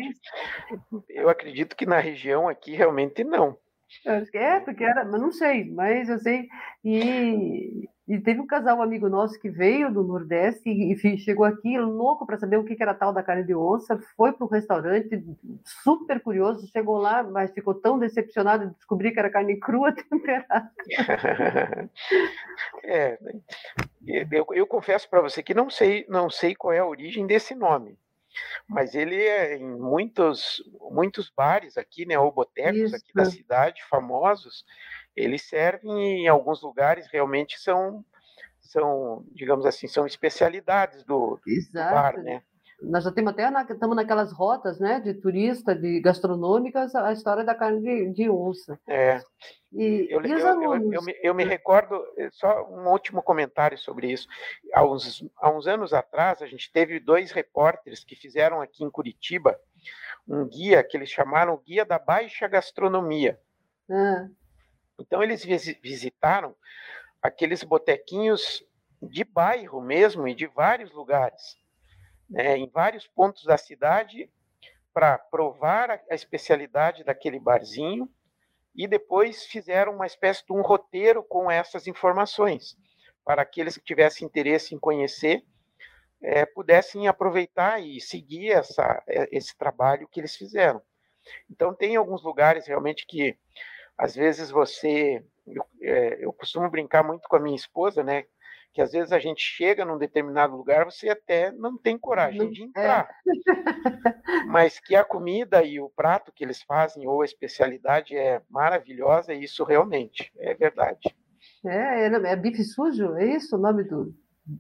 Mas... 0.92 1.06
Eu 1.10 1.30
acredito 1.30 1.76
que 1.76 1.86
na 1.86 2.00
região 2.00 2.50
aqui 2.50 2.76
realmente 2.76 3.24
não. 3.24 3.58
É, 4.34 4.60
porque 4.60 4.84
era, 4.84 5.06
mas 5.06 5.22
não 5.22 5.32
sei, 5.32 5.72
mas 5.72 6.10
eu 6.10 6.20
sei. 6.20 6.48
E, 6.84 7.88
e 8.08 8.20
teve 8.20 8.40
um 8.40 8.46
casal 8.46 8.78
um 8.78 8.82
amigo 8.82 9.10
nosso 9.10 9.40
que 9.40 9.50
veio 9.50 9.92
do 9.92 10.04
Nordeste 10.04 10.70
e, 10.70 10.94
e 10.94 11.18
chegou 11.18 11.46
aqui 11.46 11.78
louco 11.80 12.26
para 12.26 12.38
saber 12.38 12.58
o 12.58 12.64
que, 12.64 12.76
que 12.76 12.84
era 12.84 12.94
tal 12.94 13.12
da 13.12 13.24
carne 13.24 13.44
de 13.44 13.56
onça, 13.56 13.98
foi 14.16 14.32
para 14.32 14.46
um 14.46 14.50
restaurante 14.50 15.24
super 15.84 16.20
curioso, 16.22 16.68
chegou 16.68 16.98
lá, 16.98 17.24
mas 17.24 17.52
ficou 17.52 17.74
tão 17.74 17.98
decepcionado 17.98 18.68
de 18.68 18.76
descobrir 18.76 19.12
que 19.12 19.20
era 19.20 19.30
carne 19.30 19.60
crua 19.60 19.92
temperada. 20.10 20.72
é, 22.84 23.18
eu, 24.32 24.46
eu 24.52 24.68
confesso 24.68 25.10
para 25.10 25.22
você 25.22 25.42
que 25.42 25.54
não 25.54 25.70
sei, 25.70 26.06
não 26.08 26.30
sei 26.30 26.54
qual 26.54 26.74
é 26.74 26.80
a 26.80 26.86
origem 26.86 27.26
desse 27.26 27.56
nome 27.56 27.98
mas 28.68 28.96
ele 28.96 29.16
é 29.16 29.56
em 29.56 29.66
muitos, 29.66 30.62
muitos 30.92 31.30
bares 31.30 31.78
aqui, 31.78 32.06
né, 32.06 32.18
ou 32.20 32.32
botecos 32.32 32.94
aqui 32.94 33.14
da 33.14 33.26
cidade, 33.26 33.82
famosos, 33.90 34.66
eles 35.16 35.44
servem 35.44 36.24
em 36.24 36.28
alguns 36.28 36.62
lugares, 36.62 37.08
realmente 37.12 37.60
são, 37.60 38.04
são 38.60 39.24
digamos 39.32 39.66
assim, 39.66 39.88
são 39.88 40.06
especialidades 40.06 41.04
do, 41.04 41.40
do 41.46 41.74
bar, 41.74 42.18
né? 42.22 42.42
Nós 42.82 43.06
já 43.06 43.12
temos 43.12 43.32
até 43.32 43.50
na, 43.50 43.64
estamos 43.64 43.96
naquelas 43.96 44.34
rotas, 44.34 44.80
né, 44.80 45.00
de 45.00 45.14
turista, 45.14 45.74
de 45.74 46.02
gastronômicas, 46.02 46.94
a 46.94 47.14
história 47.14 47.44
da 47.44 47.56
carne 47.56 47.82
de, 47.82 48.14
de 48.14 48.30
onça. 48.30 48.78
É. 48.88 49.22
E, 49.72 50.08
eu, 50.10 50.26
e 50.26 50.32
eu? 50.32 50.40
Eu, 50.40 50.92
eu, 50.92 51.02
me, 51.02 51.20
eu, 51.24 51.34
me, 51.34 51.44
recordo, 51.46 51.96
eh, 52.18 52.30
só 52.32 52.68
um 52.70 52.90
último 52.90 53.24
comentário 53.24 53.78
sobre 53.78 54.12
isso. 54.12 54.28
Há 54.74 54.86
uns, 54.86 55.26
há 55.38 55.50
uns 55.50 55.68
anos 55.68 55.94
atrás, 55.94 56.42
a 56.42 56.48
gente 56.48 56.72
teve 56.72 57.00
dois 57.00 57.32
repórteres 57.32 58.04
que 58.04 58.16
fizeram 58.16 58.62
aqui 58.62 58.84
em 58.84 58.92
Curitiba 58.92 59.58
um 60.28 60.46
guia 60.48 60.84
que 60.84 60.98
eles 60.98 61.10
chamaram 61.10 61.62
Guia 61.66 61.86
da 61.86 62.00
Baixa 62.00 62.48
Gastronomia. 62.48 63.40
Ah. 63.90 64.28
Então, 65.00 65.22
eles 65.22 65.44
visitaram 65.82 66.56
aqueles 67.22 67.64
botequinhos 67.64 68.64
de 69.02 69.24
bairro 69.24 69.82
mesmo 69.82 70.28
e 70.28 70.36
de 70.36 70.48
vários 70.48 70.92
lugares, 70.92 71.58
né, 72.30 72.58
em 72.58 72.70
vários 72.70 73.08
pontos 73.08 73.44
da 73.44 73.58
cidade, 73.58 74.30
para 74.94 75.18
provar 75.18 75.92
a, 75.92 76.16
especialidade 76.16 77.04
daquele 77.04 77.40
barzinho 77.40 78.10
e 78.74 78.88
depois 78.88 79.46
fizeram 79.46 79.94
uma 79.96 80.06
espécie 80.06 80.46
de 80.46 80.54
um 80.54 80.62
roteiro 80.62 81.24
com 81.24 81.52
essas 81.52 81.88
informações, 81.88 82.78
para 83.24 83.42
aqueles 83.42 83.78
que 83.78 83.84
tivessem 83.84 84.26
interesse 84.26 84.74
em 84.74 84.80
conhecer 84.80 85.44
é, 86.26 86.46
pudessem 86.46 87.08
aproveitar 87.08 87.80
e 87.80 88.02
seguir 88.02 88.52
essa, 88.52 89.04
é, 89.08 89.28
esse 89.32 89.56
trabalho 89.56 90.08
que 90.08 90.20
eles 90.20 90.36
fizeram. 90.36 90.82
Então, 91.50 91.74
tem 91.74 91.96
alguns 91.96 92.24
lugares 92.24 92.68
realmente 92.68 93.06
que 93.06 93.38
às 93.98 94.16
vezes 94.16 94.50
você. 94.50 95.24
Eu, 95.48 95.66
é, 95.82 96.26
eu 96.26 96.34
costumo 96.34 96.70
brincar 96.70 97.04
muito 97.04 97.28
com 97.28 97.36
a 97.36 97.40
minha 97.40 97.56
esposa, 97.56 98.04
né? 98.04 98.26
Que 98.74 98.82
às 98.82 98.92
vezes 98.92 99.14
a 99.14 99.20
gente 99.20 99.42
chega 99.42 99.86
num 99.86 99.98
determinado 99.98 100.56
lugar, 100.56 100.84
você 100.84 101.10
até 101.10 101.52
não 101.52 101.78
tem 101.78 101.98
coragem 101.98 102.50
de 102.52 102.64
é. 102.64 102.66
entrar. 102.66 103.10
É. 103.10 104.46
Mas 104.48 104.80
que 104.80 104.96
a 104.96 105.04
comida 105.04 105.64
e 105.64 105.80
o 105.80 105.90
prato 105.90 106.32
que 106.34 106.44
eles 106.44 106.62
fazem, 106.62 107.08
ou 107.08 107.22
a 107.22 107.26
especialidade, 107.26 108.18
é 108.18 108.42
maravilhosa, 108.50 109.34
e 109.34 109.44
isso 109.44 109.64
realmente 109.64 110.32
é 110.38 110.54
verdade. 110.54 111.16
É, 111.66 112.08
é, 112.08 112.08
é 112.08 112.36
bife 112.36 112.64
sujo? 112.64 113.16
É 113.16 113.26
isso 113.26 113.56
o 113.56 113.60
nome 113.60 113.84
do. 113.84 114.14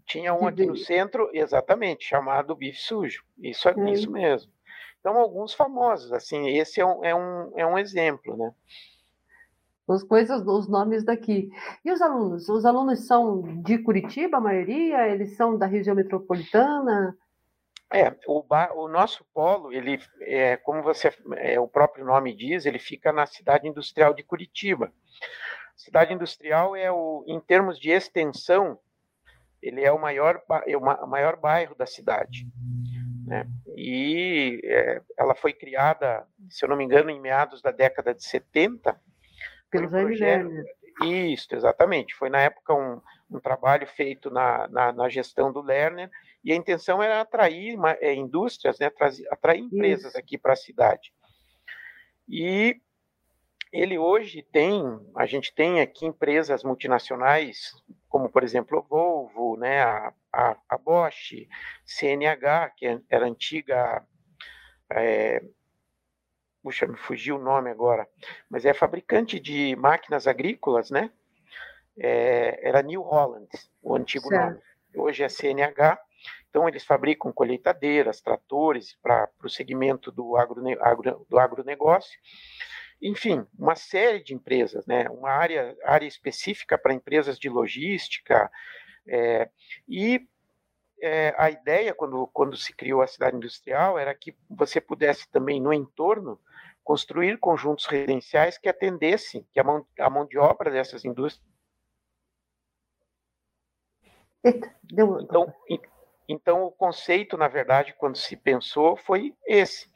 Tinha 0.05 0.33
um 0.33 0.47
aqui 0.47 0.65
no 0.65 0.75
centro, 0.75 1.29
exatamente, 1.33 2.05
chamado 2.05 2.55
bife 2.55 2.79
sujo. 2.79 3.23
Isso 3.37 3.67
é 3.67 3.73
isso 3.91 4.09
mesmo. 4.09 4.51
Então, 4.99 5.17
alguns 5.17 5.53
famosos, 5.53 6.11
assim, 6.11 6.47
esse 6.57 6.81
é 6.81 6.85
um, 6.85 7.05
é 7.05 7.13
um, 7.13 7.59
é 7.59 7.65
um 7.67 7.77
exemplo, 7.77 8.35
né? 8.35 8.51
As 9.93 10.03
coisas, 10.03 10.41
os 10.45 10.67
nomes 10.67 11.03
daqui. 11.03 11.49
E 11.83 11.91
os 11.91 12.01
alunos? 12.01 12.49
Os 12.49 12.65
alunos 12.65 13.05
são 13.05 13.41
de 13.61 13.77
Curitiba, 13.77 14.37
a 14.37 14.41
maioria? 14.41 15.07
Eles 15.07 15.35
são 15.35 15.57
da 15.57 15.65
região 15.65 15.95
metropolitana? 15.95 17.15
É, 17.93 18.15
o, 18.27 18.43
o 18.75 18.87
nosso 18.87 19.23
polo, 19.33 19.71
ele, 19.71 19.99
é, 20.21 20.57
como 20.57 20.81
você, 20.81 21.13
é, 21.37 21.59
o 21.59 21.67
próprio 21.67 22.03
nome 22.03 22.35
diz, 22.35 22.65
ele 22.65 22.79
fica 22.79 23.13
na 23.13 23.25
cidade 23.25 23.67
industrial 23.67 24.13
de 24.13 24.23
Curitiba. 24.23 24.91
Cidade 25.75 26.13
industrial 26.13 26.75
é 26.75 26.91
o, 26.91 27.23
em 27.27 27.39
termos 27.39 27.79
de 27.79 27.91
extensão, 27.91 28.79
ele 29.61 29.83
é 29.83 29.91
o 29.91 30.01
maior, 30.01 30.41
é 30.65 30.75
o 30.75 31.07
maior 31.07 31.35
bairro 31.35 31.75
da 31.75 31.85
cidade. 31.85 32.47
Né? 33.25 33.47
E 33.75 34.61
é, 34.63 35.01
ela 35.17 35.35
foi 35.35 35.53
criada, 35.53 36.27
se 36.49 36.65
eu 36.65 36.69
não 36.69 36.75
me 36.75 36.83
engano, 36.83 37.09
em 37.09 37.19
meados 37.19 37.61
da 37.61 37.71
década 37.71 38.13
de 38.13 38.23
70, 38.23 38.99
pelo 39.69 39.89
Jaime 39.89 40.15
Lerner. 40.15 40.65
Isso, 41.03 41.53
exatamente. 41.53 42.15
Foi 42.15 42.29
na 42.29 42.39
época 42.39 42.74
um, 42.74 43.01
um 43.29 43.39
trabalho 43.39 43.86
feito 43.86 44.29
na, 44.29 44.67
na, 44.69 44.91
na, 44.93 45.10
gestão 45.10 45.51
do 45.51 45.62
Lerner 45.62 46.10
e 46.43 46.53
a 46.53 46.55
intenção 46.55 47.03
era 47.03 47.22
atrair 47.22 47.75
uma, 47.75 47.91
é, 48.00 48.13
indústrias, 48.13 48.79
né, 48.79 48.86
atrair, 48.86 49.27
atrair 49.29 49.60
empresas 49.60 50.12
Isso. 50.12 50.17
aqui 50.17 50.38
para 50.38 50.53
a 50.53 50.57
cidade. 50.57 51.13
E 52.27 52.79
ele 53.74 53.98
hoje 53.98 54.41
tem, 54.41 54.81
a 55.15 55.25
gente 55.25 55.53
tem 55.53 55.81
aqui 55.81 56.05
empresas 56.05 56.63
multinacionais, 56.63 57.74
como 58.07 58.29
por 58.29 58.41
exemplo 58.41 58.77
a 58.77 58.81
Volvo, 58.81 59.57
né, 59.57 59.81
a, 59.84 60.13
a, 60.31 60.57
a 60.69 60.77
Bosch, 60.77 61.48
CNH, 61.86 62.69
que 62.69 63.01
era 63.10 63.25
antiga 63.25 64.01
é, 64.89 65.43
puxa, 66.65 66.88
me 66.88 66.98
fugiu 66.98 67.36
o 67.36 67.43
nome 67.43 67.69
agora, 67.69 68.10
mas 68.50 68.65
é 68.65 68.74
fabricante 68.74 69.39
de 69.39 69.75
máquinas 69.75 70.25
agrícolas, 70.25 70.89
né? 70.89 71.12
É, 71.95 72.67
era 72.67 72.81
New 72.81 73.03
Holland, 73.03 73.48
o 73.84 73.95
antigo 73.95 74.27
certo. 74.29 74.55
nome. 74.55 74.62
Hoje 74.95 75.24
é 75.24 75.29
CNH. 75.29 76.00
Então, 76.50 76.67
eles 76.67 76.84
fabricam 76.84 77.31
colheitadeiras, 77.31 78.19
tratores 78.19 78.98
para 79.03 79.29
o 79.43 79.50
segmento 79.50 80.12
do, 80.12 80.36
agrone, 80.36 80.75
agro, 80.81 81.24
do 81.29 81.38
agronegócio. 81.38 82.19
Enfim, 83.00 83.45
uma 83.60 83.75
série 83.75 84.24
de 84.24 84.34
empresas, 84.34 84.88
né? 84.88 85.07
uma 85.10 85.29
área, 85.29 85.77
área 85.84 86.07
específica 86.07 86.79
para 86.79 86.95
empresas 86.95 87.38
de 87.38 87.48
logística. 87.48 88.50
É, 89.07 89.50
e 89.88 90.27
é, 91.00 91.36
a 91.38 91.51
ideia, 91.51 91.93
quando, 91.93 92.25
quando 92.34 92.57
se 92.57 92.74
criou 92.74 93.03
a 93.03 93.07
cidade 93.07 93.38
industrial, 93.38 94.00
era 94.00 94.15
que 94.15 94.36
você 94.50 94.81
pudesse 94.81 95.29
também, 95.29 95.62
no 95.62 95.72
entorno, 95.72 96.39
construir 96.85 97.39
conjuntos 97.39 97.87
residenciais 97.87 98.59
que 98.59 98.69
atendessem, 98.69 99.45
que 99.51 99.59
a 99.59 99.63
mão, 99.63 99.85
a 99.99 100.09
mão 100.09 100.25
de 100.25 100.37
obra 100.37 100.69
dessas 100.69 101.03
indústrias. 101.03 101.43
Então, 104.93 105.51
então, 106.29 106.63
o 106.63 106.71
conceito, 106.71 107.35
na 107.37 107.47
verdade, 107.47 107.95
quando 107.97 108.17
se 108.17 108.37
pensou, 108.37 108.95
foi 108.95 109.35
esse. 109.47 109.91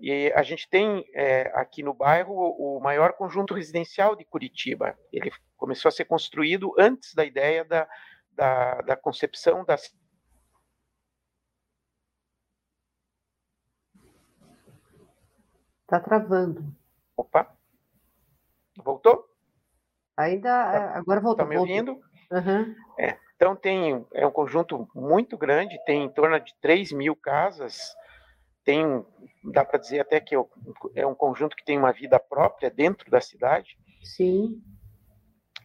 E 0.00 0.32
a 0.34 0.42
gente 0.42 0.68
tem 0.68 1.04
é, 1.14 1.50
aqui 1.54 1.82
no 1.82 1.94
bairro 1.94 2.34
o 2.34 2.80
maior 2.80 3.12
conjunto 3.12 3.54
residencial 3.54 4.16
de 4.16 4.24
Curitiba. 4.24 4.98
Ele 5.12 5.30
começou 5.56 5.88
a 5.88 5.92
ser 5.92 6.04
construído 6.04 6.74
antes 6.76 7.14
da 7.14 7.24
ideia 7.24 7.64
da, 7.64 7.88
da, 8.32 8.82
da 8.82 8.96
concepção 8.96 9.64
da 9.64 9.76
Tá 15.86 16.00
travando. 16.00 16.64
Opa. 17.16 17.54
Voltou? 18.76 19.28
Ainda. 20.16 20.48
Tá, 20.48 20.74
é, 20.74 20.98
agora 20.98 21.20
voltou. 21.20 21.44
Tá 21.44 21.48
me 21.48 21.56
ouvindo? 21.56 22.00
Uhum. 22.30 22.74
É, 22.98 23.16
então 23.36 23.54
tem 23.54 24.04
é 24.12 24.26
um 24.26 24.30
conjunto 24.30 24.88
muito 24.94 25.36
grande, 25.36 25.82
tem 25.84 26.04
em 26.04 26.08
torno 26.08 26.38
de 26.40 26.54
3 26.60 26.92
mil 26.92 27.14
casas 27.14 27.94
tem, 28.66 29.06
dá 29.44 29.64
para 29.64 29.78
dizer 29.78 30.00
até 30.00 30.18
que 30.18 30.34
é 30.96 31.06
um 31.06 31.14
conjunto 31.14 31.54
que 31.54 31.64
tem 31.64 31.78
uma 31.78 31.92
vida 31.92 32.18
própria 32.18 32.68
dentro 32.68 33.08
da 33.08 33.20
cidade. 33.20 33.78
Sim. 34.02 34.60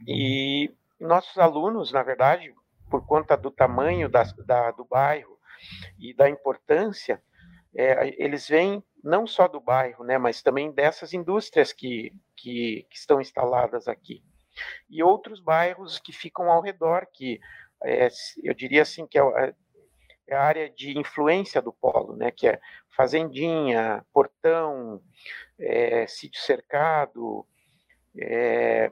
E 0.07 0.71
nossos 0.99 1.35
alunos, 1.39 1.91
na 1.91 2.03
verdade, 2.03 2.53
por 2.91 3.03
conta 3.03 3.35
do 3.35 3.49
tamanho 3.49 4.07
da, 4.07 4.23
da 4.45 4.69
do 4.69 4.85
bairro 4.85 5.35
e 5.97 6.13
da 6.13 6.29
importância, 6.29 7.19
é, 7.75 8.23
eles 8.23 8.47
vêm 8.47 8.83
não 9.03 9.25
só 9.25 9.47
do 9.47 9.59
bairro, 9.59 10.03
né, 10.03 10.17
mas 10.17 10.41
também 10.41 10.71
dessas 10.71 11.13
indústrias 11.13 11.73
que, 11.73 12.13
que, 12.35 12.85
que 12.89 12.97
estão 12.97 13.19
instaladas 13.19 13.87
aqui. 13.87 14.23
E 14.89 15.01
outros 15.01 15.39
bairros 15.39 15.99
que 15.99 16.11
ficam 16.11 16.51
ao 16.51 16.61
redor, 16.61 17.07
que 17.11 17.39
é, 17.83 18.07
eu 18.43 18.53
diria 18.53 18.81
assim 18.81 19.07
que 19.07 19.17
é, 19.17 19.53
é, 20.27 20.35
a 20.35 20.41
área 20.41 20.69
de 20.69 20.97
influência 20.97 21.61
do 21.61 21.73
polo, 21.73 22.15
né, 22.15 22.31
que 22.31 22.47
é 22.47 22.59
Fazendinha, 22.89 24.05
Portão, 24.13 25.01
é, 25.59 26.05
Sítio 26.07 26.41
Cercado, 26.41 27.45
é, 28.17 28.91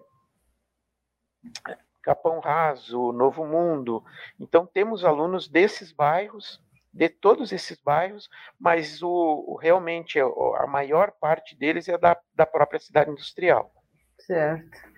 Capão 2.01 2.39
Raso, 2.39 3.11
Novo 3.11 3.45
Mundo. 3.45 4.03
Então, 4.39 4.65
temos 4.65 5.03
alunos 5.05 5.47
desses 5.47 5.91
bairros, 5.91 6.61
de 6.93 7.09
todos 7.09 7.51
esses 7.51 7.77
bairros, 7.81 8.29
mas 8.59 9.01
o, 9.01 9.45
o 9.47 9.55
realmente 9.55 10.19
a 10.19 10.67
maior 10.67 11.11
parte 11.11 11.57
deles 11.57 11.87
é 11.87 11.97
da, 11.97 12.17
da 12.35 12.45
própria 12.45 12.79
cidade 12.79 13.11
industrial. 13.11 13.71
Certo. 14.19 14.89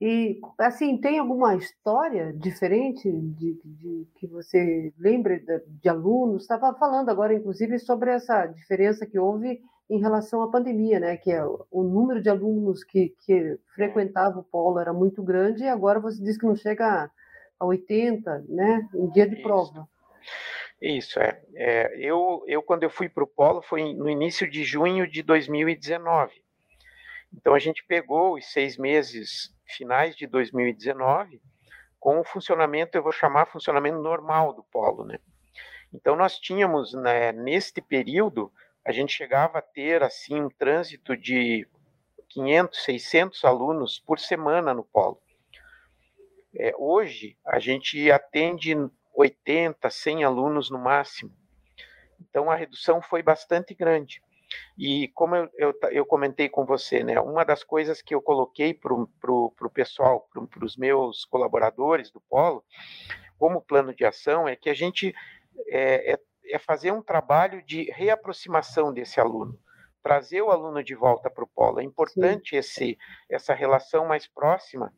E, 0.00 0.38
assim, 0.58 0.98
tem 0.98 1.18
alguma 1.18 1.56
história 1.56 2.32
diferente 2.34 3.10
de, 3.10 3.58
de 3.64 4.06
que 4.16 4.26
você 4.26 4.92
lembre 4.98 5.38
de, 5.38 5.62
de 5.66 5.88
alunos? 5.88 6.42
Estava 6.42 6.74
falando 6.78 7.08
agora, 7.08 7.32
inclusive, 7.32 7.78
sobre 7.78 8.10
essa 8.10 8.46
diferença 8.46 9.06
que 9.06 9.18
houve 9.18 9.62
em 9.88 10.00
relação 10.00 10.42
à 10.42 10.50
pandemia, 10.50 11.00
né? 11.00 11.16
Que 11.16 11.32
é 11.32 11.42
o 11.44 11.82
número 11.82 12.20
de 12.20 12.28
alunos 12.28 12.84
que, 12.84 13.14
que 13.24 13.58
frequentavam 13.74 14.40
o 14.40 14.44
polo 14.44 14.78
era 14.78 14.92
muito 14.92 15.22
grande 15.22 15.62
e 15.62 15.68
agora 15.68 15.98
você 16.00 16.22
diz 16.22 16.36
que 16.36 16.44
não 16.44 16.56
chega 16.56 17.10
a 17.58 17.64
80, 17.64 18.44
né? 18.48 18.86
Em 18.94 19.08
dia 19.10 19.26
de 19.26 19.36
Isso. 19.36 19.42
prova. 19.42 19.88
Isso, 20.80 21.18
é. 21.18 21.40
é. 21.54 21.96
eu, 21.98 22.44
eu, 22.46 22.62
quando 22.62 22.82
eu 22.82 22.90
fui 22.90 23.08
para 23.08 23.24
o 23.24 23.26
polo, 23.26 23.62
foi 23.62 23.94
no 23.94 24.08
início 24.08 24.48
de 24.48 24.62
junho 24.62 25.06
de 25.08 25.22
2019. 25.22 26.32
Então, 27.32 27.54
a 27.54 27.58
gente 27.58 27.84
pegou 27.84 28.34
os 28.34 28.46
seis 28.52 28.76
meses 28.76 29.54
finais 29.64 30.14
de 30.16 30.26
2019 30.26 31.40
com 31.98 32.20
o 32.20 32.24
funcionamento, 32.24 32.96
eu 32.96 33.02
vou 33.02 33.12
chamar 33.12 33.46
funcionamento 33.46 33.98
normal 33.98 34.52
do 34.52 34.62
polo, 34.62 35.04
né? 35.04 35.18
Então, 35.92 36.14
nós 36.14 36.38
tínhamos, 36.38 36.92
né, 36.92 37.32
neste 37.32 37.80
período, 37.80 38.52
a 38.84 38.92
gente 38.92 39.12
chegava 39.12 39.58
a 39.58 39.62
ter 39.62 40.02
assim 40.02 40.40
um 40.40 40.48
trânsito 40.48 41.16
de 41.16 41.66
500, 42.28 42.84
600 42.84 43.44
alunos 43.44 43.98
por 43.98 44.18
semana 44.18 44.74
no 44.74 44.84
polo. 44.84 45.20
É, 46.54 46.72
hoje 46.78 47.36
a 47.44 47.58
gente 47.58 48.10
atende 48.10 48.74
80, 49.16 49.88
100 49.88 50.24
alunos 50.24 50.70
no 50.70 50.78
máximo. 50.78 51.32
Então 52.20 52.50
a 52.50 52.54
redução 52.54 53.00
foi 53.02 53.22
bastante 53.22 53.74
grande. 53.74 54.22
E 54.78 55.08
como 55.08 55.34
eu, 55.34 55.50
eu, 55.56 55.74
eu 55.90 56.06
comentei 56.06 56.48
com 56.48 56.64
você, 56.64 57.02
né, 57.02 57.18
uma 57.20 57.44
das 57.44 57.64
coisas 57.64 58.00
que 58.00 58.14
eu 58.14 58.22
coloquei 58.22 58.72
para 58.72 58.94
o 58.94 59.70
pessoal, 59.72 60.28
para 60.32 60.64
os 60.64 60.76
meus 60.76 61.24
colaboradores 61.24 62.10
do 62.10 62.20
Polo, 62.20 62.64
como 63.38 63.60
plano 63.60 63.92
de 63.94 64.04
ação, 64.04 64.46
é 64.46 64.54
que 64.54 64.70
a 64.70 64.74
gente 64.74 65.12
é, 65.68 66.12
é 66.12 66.20
é 66.48 66.58
fazer 66.58 66.92
um 66.92 67.02
trabalho 67.02 67.62
de 67.62 67.90
reaproximação 67.90 68.92
desse 68.92 69.20
aluno, 69.20 69.58
trazer 70.02 70.42
o 70.42 70.50
aluno 70.50 70.82
de 70.82 70.94
volta 70.94 71.30
para 71.30 71.44
o 71.44 71.48
polo. 71.48 71.80
É 71.80 71.84
importante 71.84 72.54
esse, 72.56 72.96
essa 73.28 73.54
relação 73.54 74.06
mais 74.06 74.26
próxima, 74.26 74.92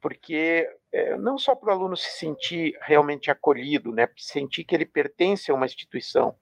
porque 0.00 0.68
é, 0.96 1.16
não 1.18 1.36
só 1.36 1.54
para 1.54 1.68
o 1.68 1.72
aluno 1.72 1.94
se 1.94 2.18
sentir 2.18 2.74
realmente 2.80 3.30
acolhido, 3.30 3.92
né, 3.92 4.08
sentir 4.16 4.64
que 4.64 4.74
ele 4.74 4.86
pertence 4.86 5.50
a 5.50 5.54
uma 5.54 5.66
instituição 5.66 6.34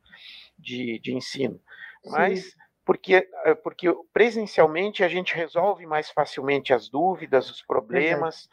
de, 0.56 1.00
de 1.00 1.12
ensino, 1.12 1.60
mas 2.04 2.44
Sim. 2.44 2.58
porque, 2.84 3.28
é, 3.44 3.54
porque 3.54 3.92
presencialmente 4.12 5.02
a 5.02 5.08
gente 5.08 5.34
resolve 5.34 5.84
mais 5.86 6.08
facilmente 6.10 6.72
as 6.72 6.88
dúvidas, 6.88 7.50
os 7.50 7.62
problemas, 7.62 8.48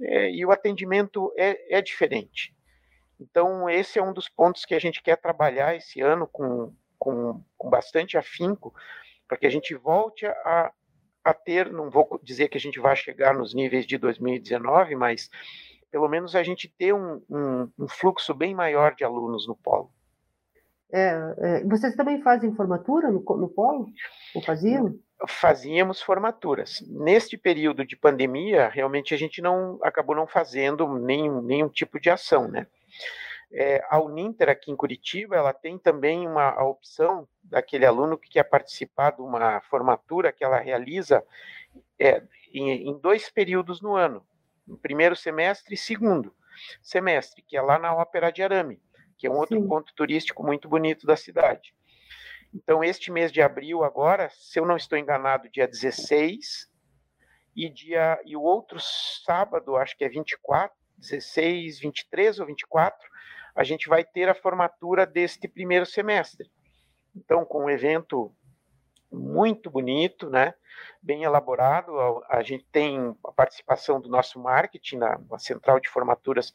é, 0.00 0.32
e 0.32 0.44
o 0.44 0.50
atendimento 0.50 1.32
é, 1.38 1.78
é 1.78 1.80
diferente. 1.80 2.52
Então, 3.20 3.70
esse 3.70 4.00
é 4.00 4.02
um 4.02 4.12
dos 4.12 4.28
pontos 4.28 4.64
que 4.64 4.74
a 4.74 4.80
gente 4.80 5.00
quer 5.00 5.16
trabalhar 5.16 5.76
esse 5.76 6.00
ano 6.00 6.26
com, 6.26 6.74
com, 6.98 7.40
com 7.56 7.70
bastante 7.70 8.18
afinco, 8.18 8.74
para 9.28 9.36
que 9.36 9.46
a 9.46 9.50
gente 9.50 9.72
volte 9.76 10.26
a, 10.26 10.72
a 11.24 11.32
ter, 11.32 11.70
não 11.72 11.90
vou 11.90 12.20
dizer 12.22 12.48
que 12.48 12.58
a 12.58 12.60
gente 12.60 12.80
vai 12.80 12.96
chegar 12.96 13.34
nos 13.34 13.54
níveis 13.54 13.86
de 13.86 13.96
2019, 13.96 14.94
mas 14.96 15.30
pelo 15.90 16.08
menos 16.08 16.34
a 16.34 16.42
gente 16.42 16.68
ter 16.68 16.94
um, 16.94 17.22
um, 17.28 17.68
um 17.78 17.88
fluxo 17.88 18.32
bem 18.34 18.54
maior 18.54 18.94
de 18.94 19.04
alunos 19.04 19.46
no 19.46 19.54
polo. 19.54 19.90
É, 20.92 21.34
é, 21.38 21.64
vocês 21.64 21.94
também 21.96 22.20
fazem 22.22 22.54
formatura 22.54 23.10
no, 23.10 23.20
no 23.20 23.48
polo? 23.48 23.86
Ou 24.34 24.42
faziam? 24.42 24.98
Fazíamos 25.26 26.02
formaturas. 26.02 26.82
Neste 26.88 27.38
período 27.38 27.86
de 27.86 27.96
pandemia, 27.96 28.68
realmente 28.68 29.14
a 29.14 29.16
gente 29.16 29.40
não 29.40 29.78
acabou 29.82 30.16
não 30.16 30.26
fazendo 30.26 30.86
nenhum, 30.98 31.40
nenhum 31.40 31.68
tipo 31.68 32.00
de 32.00 32.10
ação, 32.10 32.48
né? 32.48 32.66
É, 33.52 33.84
a 33.90 34.00
Uninter 34.00 34.48
aqui 34.48 34.70
em 34.70 34.76
Curitiba, 34.76 35.36
ela 35.36 35.52
tem 35.52 35.78
também 35.78 36.26
uma 36.26 36.50
a 36.50 36.64
opção 36.64 37.28
daquele 37.42 37.84
aluno 37.84 38.16
que 38.16 38.30
quer 38.30 38.44
participar 38.44 39.10
de 39.10 39.20
uma 39.20 39.60
formatura 39.62 40.32
que 40.32 40.42
ela 40.42 40.58
realiza 40.58 41.22
é, 41.98 42.22
em, 42.52 42.88
em, 42.88 42.98
dois 42.98 43.28
períodos 43.28 43.82
no 43.82 43.94
ano, 43.94 44.26
no 44.66 44.78
primeiro 44.78 45.14
semestre 45.14 45.74
e 45.74 45.78
segundo 45.78 46.34
semestre, 46.82 47.42
que 47.42 47.56
é 47.56 47.60
lá 47.60 47.78
na 47.78 47.94
Ópera 47.94 48.32
de 48.32 48.42
Arame, 48.42 48.80
que 49.18 49.26
é 49.26 49.30
um 49.30 49.36
outro 49.36 49.60
Sim. 49.60 49.68
ponto 49.68 49.94
turístico 49.94 50.42
muito 50.42 50.68
bonito 50.68 51.06
da 51.06 51.16
cidade. 51.16 51.74
Então, 52.54 52.82
este 52.82 53.10
mês 53.10 53.32
de 53.32 53.40
abril 53.40 53.82
agora, 53.82 54.30
se 54.30 54.58
eu 54.58 54.66
não 54.66 54.76
estou 54.76 54.98
enganado, 54.98 55.48
dia 55.48 55.66
16, 55.66 56.70
e, 57.54 57.68
dia, 57.68 58.20
e 58.24 58.36
o 58.36 58.42
outro 58.42 58.78
sábado, 58.80 59.76
acho 59.76 59.96
que 59.96 60.04
é 60.04 60.08
24, 60.08 60.74
16, 60.98 61.80
23 61.80 62.40
ou 62.40 62.46
24, 62.46 63.11
a 63.54 63.64
gente 63.64 63.88
vai 63.88 64.04
ter 64.04 64.28
a 64.28 64.34
formatura 64.34 65.06
deste 65.06 65.46
primeiro 65.48 65.86
semestre. 65.86 66.50
Então, 67.14 67.44
com 67.44 67.64
um 67.64 67.70
evento 67.70 68.34
muito 69.10 69.70
bonito, 69.70 70.30
né? 70.30 70.54
bem 71.02 71.24
elaborado. 71.24 71.92
A, 72.28 72.42
gente 72.42 72.64
tem 72.70 73.14
a 73.24 73.32
participação 73.32 74.00
do 74.00 74.08
nosso 74.08 74.38
marketing, 74.40 74.98
na, 74.98 75.20
na, 75.30 75.38
central 75.38 75.80
de 75.80 75.88
formaturas, 75.88 76.52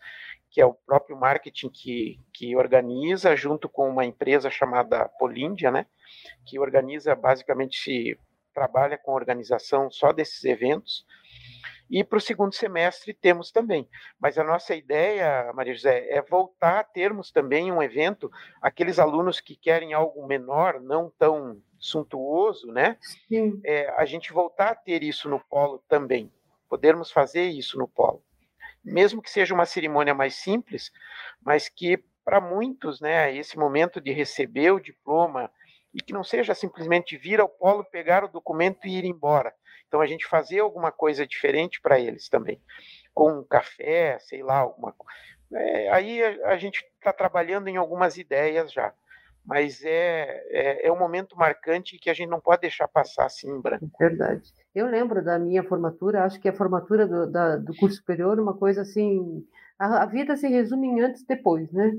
que 0.50 0.62
é 0.62 0.66
o 0.66 0.74
próprio 0.74 1.18
marketing 1.18 1.70
que, 1.70 2.20
que 2.34 2.56
organiza, 2.56 3.36
junto 3.36 3.68
com 3.68 3.90
uma 3.90 4.06
empresa 4.06 4.50
chamada 4.50 5.10
Políndia, 5.20 5.72
né? 5.72 5.86
que 6.46 6.58
organiza 6.60 7.16
basicamente, 7.16 7.78
se 7.78 8.20
trabalha 8.54 8.98
com 8.98 9.12
a 9.12 9.16
organização 9.16 9.92
só 9.92 10.12
desses 10.12 10.44
eventos. 10.46 11.06
E 11.90 12.04
para 12.04 12.18
o 12.18 12.22
segundo 12.22 12.54
semestre 12.54 13.14
temos 13.14 13.52
também. 13.52 13.88
Mas 14.20 14.38
a 14.38 14.44
nossa 14.44 14.76
ideia, 14.76 15.52
Maria 15.54 15.74
José, 15.74 16.08
é 16.10 16.22
voltar 16.22 16.80
a 16.80 16.84
termos 16.84 17.32
também 17.32 17.72
um 17.72 17.82
evento, 17.82 18.30
aqueles 18.62 19.00
alunos 19.00 19.40
que 19.40 19.56
querem 19.56 19.94
algo 19.94 20.26
menor, 20.28 20.82
não 20.82 21.12
tão 21.18 21.62
suntuoso, 21.80 22.68
né? 22.68 22.98
É, 23.64 23.90
a 23.98 24.04
gente 24.06 24.34
voltar 24.34 24.70
a 24.70 24.76
ter 24.76 25.02
isso 25.02 25.30
no 25.30 25.40
polo 25.40 25.82
também. 25.88 26.32
Podermos 26.70 27.12
fazer 27.12 27.46
isso 27.46 27.78
no 27.78 27.88
polo. 27.88 28.22
Mesmo 28.84 29.22
que 29.22 29.30
seja 29.30 29.54
uma 29.54 29.66
cerimônia 29.66 30.14
mais 30.14 30.36
simples, 30.36 30.92
mas 31.42 31.70
que 31.70 32.04
para 32.26 32.42
muitos, 32.42 33.00
né, 33.00 33.34
esse 33.34 33.58
momento 33.58 34.02
de 34.02 34.12
receber 34.12 34.72
o 34.72 34.82
diploma 34.82 35.50
e 35.94 36.02
que 36.02 36.12
não 36.12 36.24
seja 36.26 36.54
simplesmente 36.54 37.16
vir 37.16 37.40
ao 37.40 37.48
polo, 37.48 37.86
pegar 37.86 38.26
o 38.26 38.28
documento 38.28 38.86
e 38.86 38.98
ir 38.98 39.06
embora 39.06 39.54
então, 39.88 40.02
a 40.02 40.06
gente 40.06 40.26
fazer 40.26 40.60
alguma 40.60 40.92
coisa 40.92 41.26
diferente 41.26 41.80
para 41.82 42.00
eles 42.00 42.28
também, 42.28 42.62
com 43.14 43.40
um 43.40 43.44
café, 43.44 44.18
sei 44.20 44.44
lá, 44.44 44.58
alguma 44.58 44.94
é, 45.52 45.90
Aí 45.92 46.22
a, 46.22 46.50
a 46.50 46.58
gente 46.58 46.86
está 46.98 47.14
trabalhando 47.14 47.68
em 47.68 47.78
algumas 47.78 48.18
ideias 48.18 48.72
já, 48.72 48.94
mas 49.46 49.82
é, 49.84 50.44
é, 50.50 50.88
é, 50.88 50.92
um 50.92 51.00
momento 51.00 51.38
marcante 51.38 51.98
que 51.98 52.10
a 52.10 52.14
gente 52.14 52.30
não 52.30 52.42
pode 52.42 52.62
deixar 52.62 52.88
passar 52.88 53.26
assim 53.26 53.50
em 53.50 53.62
branco. 53.62 53.90
Verdade. 53.98 54.54
Eu 54.76 54.88
lembro 54.88 55.24
da 55.24 55.40
minha 55.40 55.64
formatura, 55.64 56.26
acho 56.26 56.40
que 56.40 56.50
a 56.50 56.54
formatura 56.54 57.08
do, 57.08 57.32
da, 57.32 57.56
do 57.56 57.74
curso 57.78 57.96
superior, 57.96 58.38
uma 58.40 58.54
coisa 58.54 58.82
assim, 58.82 59.48
a, 59.80 60.04
a 60.04 60.06
vida 60.06 60.36
se 60.36 60.50
resume 60.50 60.88
em 60.88 61.00
antes 61.00 61.22
e 61.22 61.28
depois, 61.28 61.72
né? 61.72 61.94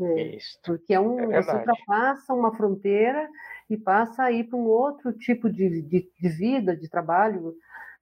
É, 0.00 0.36
Isso. 0.36 0.58
Porque 0.64 0.92
é 0.92 0.98
um, 0.98 1.32
é 1.32 1.42
você 1.42 1.54
ultrapassa 1.54 2.34
uma 2.34 2.54
fronteira 2.56 3.28
e 3.74 3.78
passa 3.78 4.24
a 4.24 4.32
ir 4.32 4.44
para 4.44 4.58
um 4.58 4.66
outro 4.66 5.12
tipo 5.12 5.50
de, 5.50 5.82
de, 5.82 6.10
de, 6.18 6.28
vida, 6.28 6.76
de 6.76 6.88
trabalho. 6.88 7.54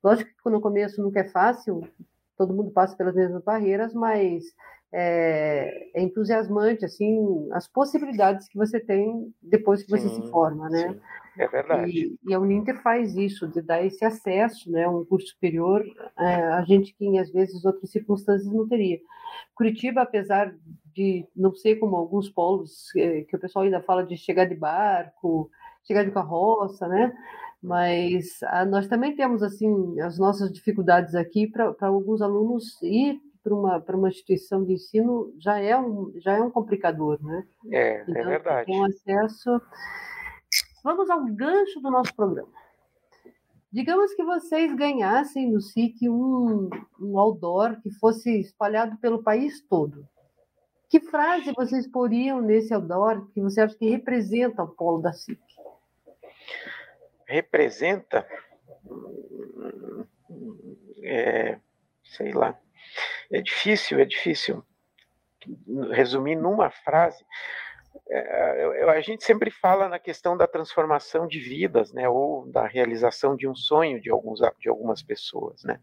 Lógico 0.03 0.31
que 0.43 0.51
no 0.51 0.61
começo 0.61 1.03
nunca 1.03 1.21
é 1.21 1.29
fácil, 1.29 1.87
todo 2.37 2.55
mundo 2.55 2.71
passa 2.71 2.97
pelas 2.97 3.15
mesmas 3.15 3.43
barreiras, 3.43 3.93
mas 3.93 4.45
é, 4.93 5.91
é, 5.95 6.03
entusiasmante, 6.03 6.85
assim, 6.85 7.49
as 7.53 7.69
possibilidades 7.69 8.49
que 8.49 8.57
você 8.57 8.81
tem 8.81 9.33
depois 9.43 9.83
que 9.83 9.91
você 9.91 10.09
sim, 10.09 10.23
se 10.23 10.31
forma, 10.31 10.69
né? 10.71 10.93
Sim. 10.93 11.01
É 11.39 11.47
verdade. 11.47 11.91
E, 11.91 12.19
e, 12.27 12.35
a 12.35 12.41
Uninter 12.41 12.83
faz 12.83 13.15
isso, 13.15 13.47
de 13.47 13.63
dar 13.63 13.85
esse 13.85 14.05
acesso, 14.05 14.71
né, 14.73 14.89
um 14.89 15.05
curso 15.05 15.29
superior, 15.29 15.85
é, 16.19 16.25
a 16.25 16.63
gente 16.65 16.93
que, 16.95 17.17
às 17.17 17.31
vezes, 17.31 17.65
outras 17.65 17.91
circunstâncias 17.93 18.53
não 18.53 18.67
teria. 18.67 18.99
Curitiba, 19.55 20.03
apesar 20.03 20.53
de 20.93 21.25
não 21.37 21.55
ser 21.55 21.77
como 21.77 21.95
alguns 21.95 22.29
polos, 22.29 22.89
é, 22.97 23.23
que 23.23 23.37
o 23.37 23.39
pessoal 23.39 23.65
ainda 23.65 23.81
fala 23.81 24.05
de 24.05 24.17
chegar 24.17 24.47
de 24.47 24.57
barco, 24.57 25.49
chegar 25.89 26.05
de 26.05 26.13
carroça, 26.13 26.87
né? 26.87 27.13
Mas 27.61 28.41
a, 28.45 28.65
nós 28.65 28.87
também 28.87 29.17
temos, 29.17 29.43
assim, 29.43 30.01
as 30.01 30.17
nossas 30.19 30.53
dificuldades 30.53 31.17
aqui 31.17 31.49
para 31.49 31.75
alguns 31.81 32.23
alunos 32.23 32.81
ir 32.83 33.21
para 33.43 33.55
uma, 33.55 33.81
para 33.81 33.97
uma 33.97 34.09
instituição 34.09 34.65
de 34.65 34.75
ensino 34.75 35.33
já 35.41 35.59
é 35.59 35.77
um, 35.77 36.13
já 36.17 36.37
é 36.37 36.41
um 36.41 36.51
complicador, 36.51 37.19
né? 37.21 37.45
É, 37.73 37.79
é 37.79 38.03
então, 38.03 38.23
é 38.23 38.25
verdade. 38.25 38.71
Um 38.71 38.85
acesso 38.85 39.61
Vamos 40.83 41.11
ao 41.11 41.25
gancho 41.27 41.81
do 41.81 41.91
nosso 41.91 42.15
programa. 42.15 42.49
Digamos 43.71 44.15
que 44.15 44.25
vocês 44.25 44.75
ganhassem 44.75 45.51
no 45.51 45.61
SIC 45.61 46.09
um, 46.09 46.71
um 47.01 47.19
outdoor 47.19 47.81
que 47.83 47.91
fosse 47.91 48.41
espalhado 48.41 48.97
pelo 48.99 49.23
país 49.23 49.61
todo. 49.69 50.09
Que 50.89 51.01
frase 51.01 51.53
vocês 51.53 51.87
poriam 51.87 52.41
nesse 52.41 52.73
outdoor 52.73 53.29
que 53.33 53.41
você 53.43 53.61
acha 53.61 53.77
que 53.77 53.91
representa 53.91 54.63
o 54.63 54.69
polo 54.69 55.03
da 55.03 55.13
SIC? 55.13 55.39
Representa? 57.27 58.27
É, 61.03 61.59
sei 62.05 62.33
lá. 62.33 62.59
É 63.31 63.41
difícil, 63.41 63.99
é 63.99 64.05
difícil 64.05 64.65
resumir 65.93 66.37
numa 66.37 66.71
frase, 66.71 67.25
é, 68.11 68.85
a 68.89 69.01
gente 69.01 69.25
sempre 69.25 69.51
fala 69.51 69.89
na 69.89 69.99
questão 69.99 70.37
da 70.37 70.47
transformação 70.47 71.27
de 71.27 71.39
vidas, 71.39 71.93
né, 71.93 72.09
ou 72.09 72.47
da 72.51 72.67
realização 72.67 73.37
de 73.37 73.47
um 73.47 73.55
sonho 73.55 74.01
de, 74.01 74.11
alguns, 74.11 74.41
de 74.59 74.69
algumas 74.69 75.03
pessoas, 75.03 75.63
né. 75.65 75.81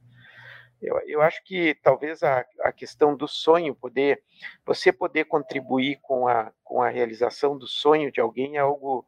Eu, 0.82 1.00
eu 1.08 1.22
acho 1.22 1.44
que 1.44 1.74
talvez 1.82 2.22
a, 2.22 2.46
a 2.62 2.72
questão 2.72 3.16
do 3.16 3.28
sonho, 3.28 3.74
poder, 3.74 4.22
você 4.66 4.92
poder 4.92 5.26
contribuir 5.26 6.00
com 6.02 6.28
a, 6.28 6.52
com 6.64 6.82
a 6.82 6.90
realização 6.90 7.58
do 7.58 7.66
sonho 7.66 8.12
de 8.12 8.20
alguém 8.20 8.58
é 8.58 8.60
algo 8.60 9.06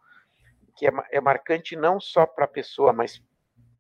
que 0.78 0.88
é, 0.88 0.92
é 1.12 1.20
marcante 1.20 1.76
não 1.76 2.00
só 2.00 2.26
para 2.26 2.46
a 2.46 2.48
pessoa, 2.48 2.94
mas 2.94 3.22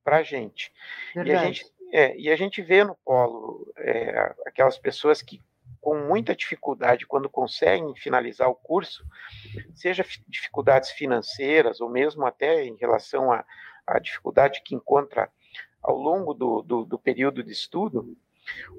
para 0.03 0.17
a 0.17 0.23
gente. 0.23 0.71
E 1.15 1.31
a 1.31 1.45
gente, 1.45 1.65
é, 1.91 2.17
e 2.17 2.29
a 2.29 2.35
gente 2.35 2.61
vê 2.61 2.83
no 2.83 2.95
polo 2.95 3.71
é, 3.77 4.33
aquelas 4.45 4.77
pessoas 4.77 5.21
que 5.21 5.41
com 5.79 5.97
muita 5.99 6.35
dificuldade 6.35 7.05
quando 7.05 7.29
conseguem 7.29 7.95
finalizar 7.95 8.49
o 8.49 8.55
curso, 8.55 9.05
seja 9.73 10.05
dificuldades 10.27 10.91
financeiras 10.91 11.79
ou 11.79 11.89
mesmo 11.89 12.25
até 12.25 12.65
em 12.65 12.75
relação 12.75 13.31
à, 13.31 13.45
à 13.85 13.99
dificuldade 13.99 14.61
que 14.63 14.75
encontra 14.75 15.31
ao 15.81 15.95
longo 15.95 16.33
do, 16.33 16.61
do, 16.61 16.83
do, 16.83 16.99
período 16.99 17.43
de 17.43 17.51
estudo, 17.51 18.17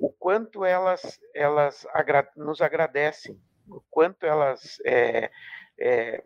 o 0.01 0.11
quanto 0.11 0.65
elas, 0.65 1.19
elas 1.35 1.87
agra 1.95 2.29
nos 2.37 2.61
agradecem, 2.61 3.41
o 3.67 3.81
quanto 3.91 4.27
elas 4.27 4.79
é, 4.85 5.31
é, 5.79 6.23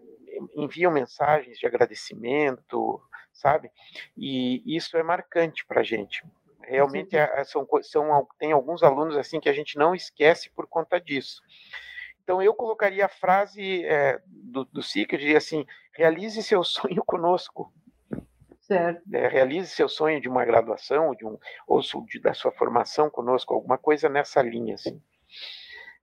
enviam 0.55 0.92
mensagens 0.92 1.59
de 1.59 1.66
agradecimento, 1.66 3.01
sabe? 3.33 3.71
E 4.16 4.62
isso 4.77 4.97
é 4.97 5.03
marcante 5.03 5.64
para 5.66 5.81
a 5.81 5.85
gente. 5.85 6.25
Realmente 6.62 7.16
é, 7.16 7.45
são, 7.45 7.66
são, 7.83 8.27
tem 8.38 8.53
alguns 8.53 8.83
alunos 8.83 9.16
assim 9.16 9.40
que 9.40 9.49
a 9.49 9.53
gente 9.53 9.77
não 9.77 9.95
esquece 9.95 10.51
por 10.51 10.66
conta 10.66 11.01
disso. 11.01 11.42
Então 12.23 12.40
eu 12.40 12.55
colocaria 12.55 13.05
a 13.05 13.09
frase 13.09 13.85
é, 13.85 14.21
do, 14.27 14.64
do 14.64 14.83
SIC, 14.83 15.12
eu 15.12 15.18
diria 15.18 15.38
assim, 15.38 15.66
realize 15.92 16.40
seu 16.42 16.62
sonho 16.64 17.03
conosco. 17.05 17.73
Certo. 18.61 19.03
É, 19.12 19.27
realize 19.27 19.68
seu 19.68 19.88
sonho 19.88 20.21
de 20.21 20.29
uma 20.29 20.45
graduação, 20.45 21.14
de 21.14 21.27
um, 21.27 21.37
ou 21.66 21.81
de, 22.07 22.21
da 22.21 22.33
sua 22.33 22.53
formação 22.53 23.11
conosco, 23.11 23.53
alguma 23.53 23.77
coisa 23.77 24.09
nessa 24.09 24.40
linha, 24.40 24.75
assim. 24.75 25.03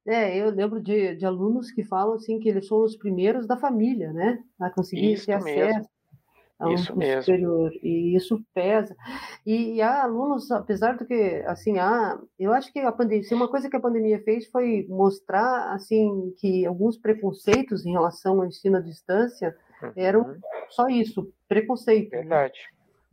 É, 0.10 0.36
eu 0.38 0.50
lembro 0.50 0.82
de, 0.82 1.15
de 1.15 1.26
alunos 1.26 1.72
que 1.72 1.84
falam 1.84 2.15
assim 2.15 2.39
que 2.39 2.50
eles 2.50 2.67
são 2.67 2.84
os 2.84 2.98
primeiros 2.98 3.45
da 3.45 3.56
família, 3.56 4.12
né? 4.12 4.39
A 4.60 4.69
conseguir 4.69 5.13
Isso 5.13 5.26
ter 5.28 5.41
mesmo. 5.41 5.63
acesso 5.63 5.89
a 6.60 6.67
um 6.67 6.74
isso 6.74 6.95
mesmo. 6.95 7.22
superior 7.24 7.72
e 7.82 8.15
isso 8.15 8.43
pesa 8.54 8.95
e, 9.45 9.76
e, 9.76 9.82
há 9.82 10.04
alunos 10.04 10.52
apesar 10.52 10.98
do 10.98 11.06
que 11.06 11.41
assim 11.48 11.80
há 11.80 12.19
eu 12.38 12.52
acho 12.52 12.72
que 12.74 12.80
a 12.80 12.91
pandemia 12.91 13.26
uma 13.32 13.48
coisa 13.48 13.69
que 13.69 13.78
a 13.78 13.80
pandemia 13.80 14.22
fez 14.24 14.45
foi 14.48 14.86
mostrar 14.89 15.74
assim 15.74 16.34
que 16.38 16.65
alguns 16.65 16.98
preconceitos 16.98 17.86
em 17.86 17.93
relação 17.93 18.41
ao 18.41 18.45
ensino 18.45 18.76
à 18.76 18.82
distância 18.82 19.56
uhum. 19.82 19.91
eram 19.95 20.36
só 20.69 20.89
isso 20.89 21.32
preconceito 21.48 22.12
né? 22.12 22.19
verdade? 22.19 22.60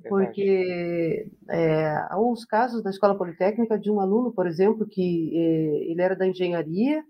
Porque 0.08 1.28
é, 1.48 1.86
há 2.08 2.18
os 2.18 2.44
casos 2.44 2.82
da 2.82 2.90
escola 2.90 3.16
politécnica 3.16 3.78
de 3.78 3.90
um 3.90 4.00
aluno 4.00 4.32
por 4.32 4.46
exemplo 4.46 4.86
que 4.86 5.32
é, 5.34 5.90
ele 5.90 6.02
era 6.02 6.14
da 6.14 6.26
engenharia 6.26 7.02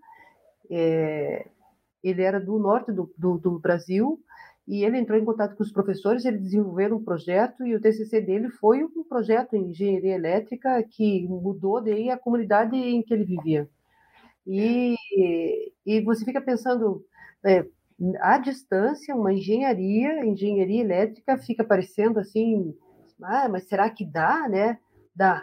é, 0.70 1.48
ele 2.02 2.22
era 2.22 2.40
do 2.40 2.58
norte 2.58 2.92
do, 2.92 3.12
do, 3.18 3.38
do 3.38 3.58
Brasil 3.58 4.20
e 4.66 4.84
ele 4.84 4.98
entrou 4.98 5.18
em 5.18 5.24
contato 5.24 5.54
com 5.54 5.62
os 5.62 5.70
professores, 5.70 6.24
eles 6.24 6.42
desenvolveram 6.42 6.96
um 6.96 7.04
projeto 7.04 7.64
e 7.64 7.74
o 7.74 7.80
TCC 7.80 8.20
dele 8.20 8.50
foi 8.50 8.82
um 8.82 9.04
projeto 9.04 9.54
em 9.54 9.70
engenharia 9.70 10.14
elétrica 10.16 10.82
que 10.82 11.26
mudou 11.28 11.80
daí 11.80 12.10
a 12.10 12.18
comunidade 12.18 12.74
em 12.74 13.00
que 13.00 13.14
ele 13.14 13.24
vivia. 13.24 13.68
E, 14.44 14.96
e 15.84 16.00
você 16.02 16.24
fica 16.24 16.40
pensando, 16.40 17.04
é, 17.44 17.64
à 18.20 18.38
distância, 18.38 19.14
uma 19.14 19.32
engenharia, 19.32 20.24
engenharia 20.24 20.82
elétrica 20.82 21.38
fica 21.38 21.64
parecendo 21.64 22.20
assim, 22.20 22.74
ah, 23.22 23.48
mas 23.48 23.64
será 23.64 23.88
que 23.88 24.04
dá, 24.04 24.48
né? 24.48 24.78
Dá, 25.14 25.42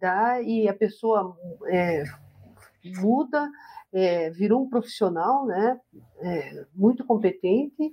dá 0.00 0.40
e 0.40 0.68
a 0.68 0.74
pessoa 0.74 1.36
é, 1.66 2.04
muda, 2.98 3.50
é, 3.92 4.30
virou 4.30 4.62
um 4.62 4.68
profissional, 4.68 5.46
né? 5.46 5.80
É, 6.20 6.64
muito 6.74 7.04
competente 7.04 7.92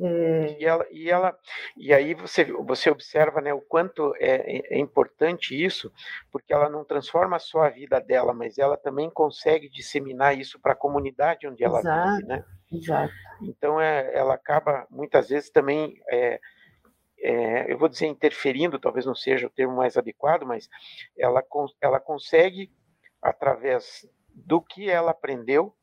é... 0.00 0.56
E, 0.58 0.64
ela, 0.64 0.86
e, 0.90 1.10
ela, 1.10 1.38
e 1.76 1.92
aí 1.92 2.14
você, 2.14 2.44
você 2.44 2.90
observa 2.90 3.40
né, 3.40 3.52
o 3.52 3.60
quanto 3.60 4.14
é, 4.16 4.58
é, 4.58 4.76
é, 4.76 4.78
importante 4.78 5.54
isso, 5.54 5.92
porque 6.30 6.52
ela 6.52 6.68
não 6.68 6.84
transforma 6.84 7.38
só 7.38 7.62
a 7.62 7.70
vida 7.70 8.00
dela, 8.00 8.32
mas 8.32 8.58
ela 8.58 8.76
também 8.76 9.10
consegue 9.10 9.68
disseminar 9.68 10.38
isso 10.38 10.60
para 10.60 10.72
a 10.72 10.76
comunidade 10.76 11.46
onde 11.46 11.64
ela 11.64 11.80
exato, 11.80 12.16
vive. 12.16 12.28
Né? 12.28 12.44
Exato. 12.72 13.14
Então 13.42 13.80
é, 13.80 14.14
ela 14.14 14.34
acaba 14.34 14.86
muitas 14.90 15.28
vezes 15.28 15.50
também, 15.50 16.00
é, 16.08 16.40
é, 17.20 17.72
eu 17.72 17.78
vou 17.78 17.88
dizer 17.88 18.06
interferindo, 18.06 18.78
talvez 18.78 19.04
não 19.04 19.14
seja 19.14 19.46
o 19.46 19.50
termo 19.50 19.76
mais 19.76 19.96
adequado, 19.96 20.44
mas 20.44 20.68
ela, 21.16 21.42
ela 21.80 21.98
consegue, 21.98 22.72
através 23.20 24.08
do 24.32 24.60
que 24.60 24.88
ela 24.88 25.10
aprendeu, 25.10 25.74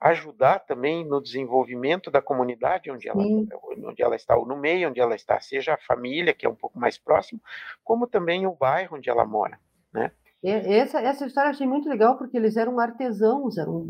ajudar 0.00 0.60
também 0.60 1.04
no 1.04 1.22
desenvolvimento 1.22 2.10
da 2.10 2.20
comunidade 2.20 2.90
onde 2.90 3.08
ela, 3.08 3.22
onde 3.22 4.02
ela 4.02 4.14
está, 4.14 4.36
ou 4.36 4.46
no 4.46 4.56
meio 4.56 4.90
onde 4.90 5.00
ela 5.00 5.14
está, 5.14 5.40
seja 5.40 5.74
a 5.74 5.78
família, 5.78 6.34
que 6.34 6.44
é 6.44 6.48
um 6.48 6.54
pouco 6.54 6.78
mais 6.78 6.98
próximo, 6.98 7.40
como 7.82 8.06
também 8.06 8.46
o 8.46 8.54
bairro 8.54 8.96
onde 8.96 9.08
ela 9.08 9.24
mora, 9.24 9.58
né? 9.92 10.12
Essa, 10.44 11.00
essa 11.00 11.26
história 11.26 11.48
eu 11.48 11.50
achei 11.52 11.66
muito 11.66 11.88
legal 11.88 12.16
porque 12.16 12.36
eles 12.36 12.56
eram 12.56 12.78
artesãos, 12.78 13.58
eram 13.58 13.88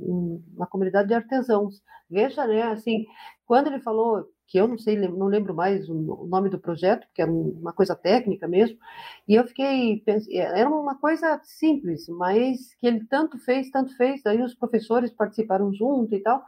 uma 0.56 0.66
comunidade 0.66 1.08
de 1.08 1.14
artesãos. 1.14 1.82
Veja, 2.08 2.46
né, 2.46 2.62
assim, 2.62 3.04
quando 3.44 3.66
ele 3.66 3.80
falou 3.80 4.26
que 4.46 4.58
eu 4.58 4.68
não 4.68 4.78
sei, 4.78 4.96
não 4.96 5.26
lembro 5.26 5.54
mais 5.54 5.88
o 5.88 6.26
nome 6.26 6.48
do 6.48 6.58
projeto, 6.58 7.06
porque 7.06 7.22
era 7.22 7.30
uma 7.30 7.72
coisa 7.72 7.94
técnica 7.96 8.46
mesmo, 8.46 8.78
e 9.26 9.34
eu 9.34 9.46
fiquei, 9.46 10.02
era 10.30 10.68
uma 10.68 10.94
coisa 10.96 11.40
simples, 11.42 12.08
mas 12.08 12.74
que 12.74 12.86
ele 12.86 13.04
tanto 13.06 13.38
fez, 13.38 13.70
tanto 13.70 13.96
fez, 13.96 14.22
daí 14.22 14.40
os 14.42 14.54
professores 14.54 15.10
participaram 15.10 15.72
junto 15.74 16.14
e 16.14 16.20
tal, 16.20 16.42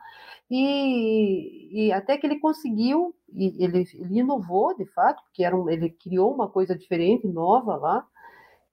e, 0.51 1.87
e 1.89 1.93
até 1.93 2.17
que 2.17 2.27
ele 2.27 2.39
conseguiu, 2.39 3.15
ele, 3.35 3.85
ele 3.95 4.19
inovou 4.21 4.77
de 4.77 4.87
fato, 4.87 5.23
porque 5.25 5.45
era 5.45 5.57
um, 5.57 5.69
ele 5.69 5.91
criou 5.91 6.33
uma 6.33 6.49
coisa 6.49 6.77
diferente, 6.77 7.27
nova 7.27 7.77
lá, 7.77 8.07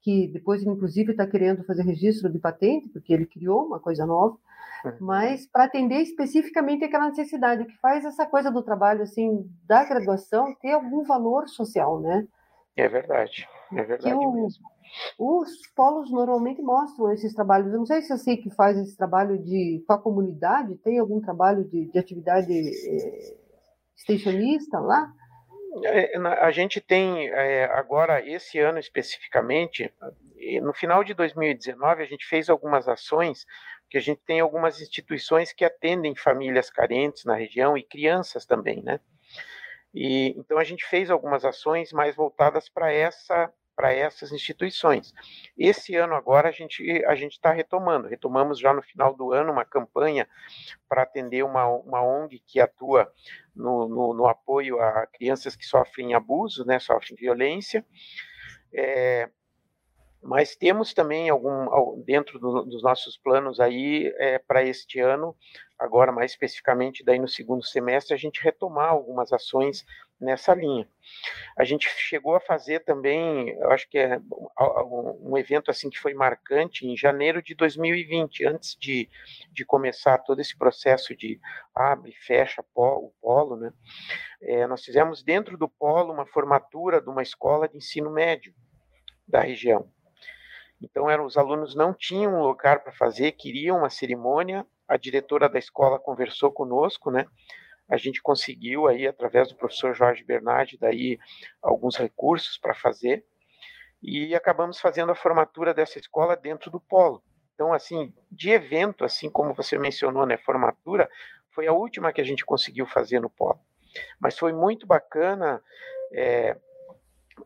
que 0.02 0.28
depois, 0.28 0.62
inclusive, 0.62 1.12
está 1.12 1.26
querendo 1.26 1.64
fazer 1.64 1.82
registro 1.82 2.32
de 2.32 2.38
patente, 2.38 2.88
porque 2.90 3.12
ele 3.12 3.26
criou 3.26 3.66
uma 3.66 3.80
coisa 3.80 4.06
nova. 4.06 4.38
Mas 5.00 5.48
para 5.48 5.66
atender 5.66 6.02
especificamente 6.02 6.84
aquela 6.84 7.10
necessidade 7.10 7.66
que 7.66 7.78
faz 7.80 8.06
essa 8.06 8.26
coisa 8.26 8.52
do 8.52 8.64
trabalho, 8.64 9.04
assim, 9.04 9.50
da 9.66 9.84
graduação 9.84 10.54
ter 10.62 10.72
algum 10.72 11.04
valor 11.04 11.48
social, 11.48 12.00
né? 12.00 12.28
É 12.76 12.88
verdade, 12.88 13.48
é 13.72 13.84
verdade 13.84 14.14
o, 14.14 14.32
mesmo. 14.32 14.66
Os 15.18 15.50
polos 15.76 16.12
normalmente 16.12 16.62
mostram 16.62 17.12
esses 17.12 17.34
trabalhos. 17.34 17.72
Eu 17.72 17.80
não 17.80 17.86
sei 17.86 18.02
se 18.02 18.12
eu 18.12 18.18
sei 18.18 18.38
que 18.38 18.50
faz 18.50 18.78
esse 18.78 18.96
trabalho 18.98 19.38
de 19.38 19.84
com 19.88 19.94
a 19.94 20.02
comunidade, 20.02 20.76
tem 20.78 21.00
algum 21.00 21.22
trabalho 21.22 21.64
de, 21.64 21.86
de 21.86 21.98
atividade 21.98 22.52
é, 22.52 23.36
extensionista 23.96 24.80
lá? 24.80 25.12
É, 25.84 26.18
a 26.18 26.52
gente 26.52 26.80
tem 26.80 27.28
é, 27.30 27.66
agora, 27.66 28.26
esse 28.26 28.60
ano 28.60 28.80
especificamente, 28.80 29.94
no 30.62 30.74
final 30.74 31.04
de 31.04 31.14
2019, 31.14 32.04
a 32.04 32.06
gente 32.06 32.26
fez 32.26 32.50
algumas 32.50 32.88
ações, 32.88 33.46
porque 33.96 34.00
a 34.00 34.02
gente 34.02 34.22
tem 34.26 34.42
algumas 34.42 34.82
instituições 34.82 35.54
que 35.54 35.64
atendem 35.64 36.14
famílias 36.16 36.70
carentes 36.70 37.24
na 37.24 37.36
região 37.36 37.78
e 37.78 37.84
crianças 37.84 38.46
também, 38.46 38.84
né? 38.84 39.00
E 39.94 40.36
então 40.38 40.58
a 40.58 40.66
gente 40.66 40.86
fez 40.86 41.10
algumas 41.10 41.46
ações 41.46 41.94
mais 41.94 42.14
voltadas 42.14 42.68
para 42.68 42.92
essa 42.92 43.50
para 43.74 43.94
essas 43.94 44.34
instituições. 44.34 45.14
Esse 45.58 45.96
ano 45.96 46.14
agora 46.14 46.50
a 46.50 46.52
gente 46.52 46.84
a 47.06 47.16
gente 47.16 47.34
está 47.34 47.54
retomando, 47.54 48.10
retomamos 48.10 48.60
já 48.60 48.74
no 48.74 48.82
final 48.82 49.16
do 49.16 49.32
ano 49.32 49.54
uma 49.54 49.64
campanha 49.64 50.28
para 50.90 51.04
atender 51.04 51.44
uma, 51.44 51.66
uma 51.66 52.02
ONG 52.02 52.44
que 52.46 52.60
atua 52.60 53.10
no, 53.56 53.88
no, 53.88 54.14
no, 54.14 54.28
apoio 54.28 54.78
a 54.82 55.08
crianças 55.08 55.56
que 55.56 55.66
sofrem 55.66 56.14
abuso, 56.14 56.66
né, 56.66 56.80
sofrem 56.80 57.16
violência. 57.16 57.86
É, 58.74 59.30
mas 60.26 60.56
temos 60.56 60.92
também 60.92 61.30
algum 61.30 62.02
dentro 62.04 62.40
do, 62.40 62.64
dos 62.64 62.82
nossos 62.82 63.16
planos 63.16 63.60
aí 63.60 64.12
é, 64.18 64.40
para 64.40 64.64
este 64.64 65.00
ano, 65.00 65.36
agora 65.78 66.12
mais 66.12 66.32
especificamente 66.32 67.04
daí 67.06 67.20
no 67.20 67.28
segundo 67.28 67.64
semestre, 67.64 68.16
a 68.16 68.18
gente 68.18 68.42
retomar 68.42 68.90
algumas 68.90 69.32
ações 69.32 69.86
nessa 70.20 70.56
linha. 70.56 70.90
A 71.56 71.64
gente 71.64 71.88
chegou 71.90 72.36
a 72.36 72.40
fazer 72.40 72.80
também, 72.80 73.50
eu 73.50 73.70
acho 73.70 73.88
que 73.88 74.00
é 74.00 74.20
um 75.22 75.38
evento 75.38 75.70
assim 75.70 75.92
que 75.92 76.00
foi 76.00 76.16
marcante 76.16 76.88
em 76.88 76.98
janeiro 76.98 77.40
de 77.44 77.54
2020, 77.54 78.48
antes 78.48 78.76
de, 78.80 79.08
de 79.52 79.64
começar 79.64 80.18
todo 80.18 80.42
esse 80.42 80.58
processo 80.58 81.16
de 81.16 81.40
abre, 81.76 82.14
fecha 82.14 82.66
o 82.74 83.14
polo, 83.22 83.58
né? 83.58 83.72
É, 84.42 84.66
nós 84.66 84.84
fizemos 84.84 85.22
dentro 85.22 85.56
do 85.56 85.70
polo 85.70 86.12
uma 86.12 86.26
formatura 86.26 87.00
de 87.00 87.10
uma 87.10 87.22
escola 87.22 87.70
de 87.70 87.78
ensino 87.78 88.10
médio 88.10 88.56
da 89.28 89.42
região. 89.42 89.94
Então, 90.82 91.10
eram, 91.10 91.26
os 91.26 91.38
alunos 91.38 91.76
não 91.76 91.94
tinham 91.94 92.34
um 92.36 92.44
lugar 92.44 92.84
para 92.84 92.92
fazer, 92.92 93.32
queriam 93.34 93.80
uma 93.80 93.90
cerimônia. 93.90 94.66
A 94.88 94.98
diretora 94.98 95.50
da 95.50 95.58
escola 95.58 95.98
conversou 95.98 96.52
conosco, 96.52 97.10
né? 97.10 97.26
a 97.88 97.98
gente 97.98 98.22
conseguiu 98.22 98.88
aí 98.88 99.08
através 99.08 99.50
do 99.50 99.56
professor 99.56 99.94
Jorge 99.94 100.24
Bernardi 100.24 100.78
daí 100.78 101.20
alguns 101.62 101.96
recursos 101.96 102.58
para 102.58 102.74
fazer 102.74 103.24
e 104.02 104.36
acabamos 104.36 104.80
fazendo 104.80 105.12
a 105.12 105.16
formatura 105.16 105.74
dessa 105.74 106.00
escola 106.00 106.36
dentro 106.36 106.70
do 106.70 106.80
polo. 106.80 107.24
Então, 107.54 107.74
assim, 107.74 108.14
de 108.30 108.52
evento, 108.52 109.06
assim 109.06 109.30
como 109.30 109.54
você 109.54 109.78
mencionou, 109.78 110.26
né, 110.26 110.38
formatura, 110.38 111.10
foi 111.52 111.68
a 111.68 111.74
última 111.74 112.12
que 112.12 112.22
a 112.22 112.24
gente 112.24 112.46
conseguiu 112.46 112.86
fazer 112.86 113.20
no 113.20 113.30
polo. 113.30 113.60
Mas 114.20 114.38
foi 114.38 114.52
muito 114.52 114.86
bacana 114.86 115.62
é, 116.12 116.58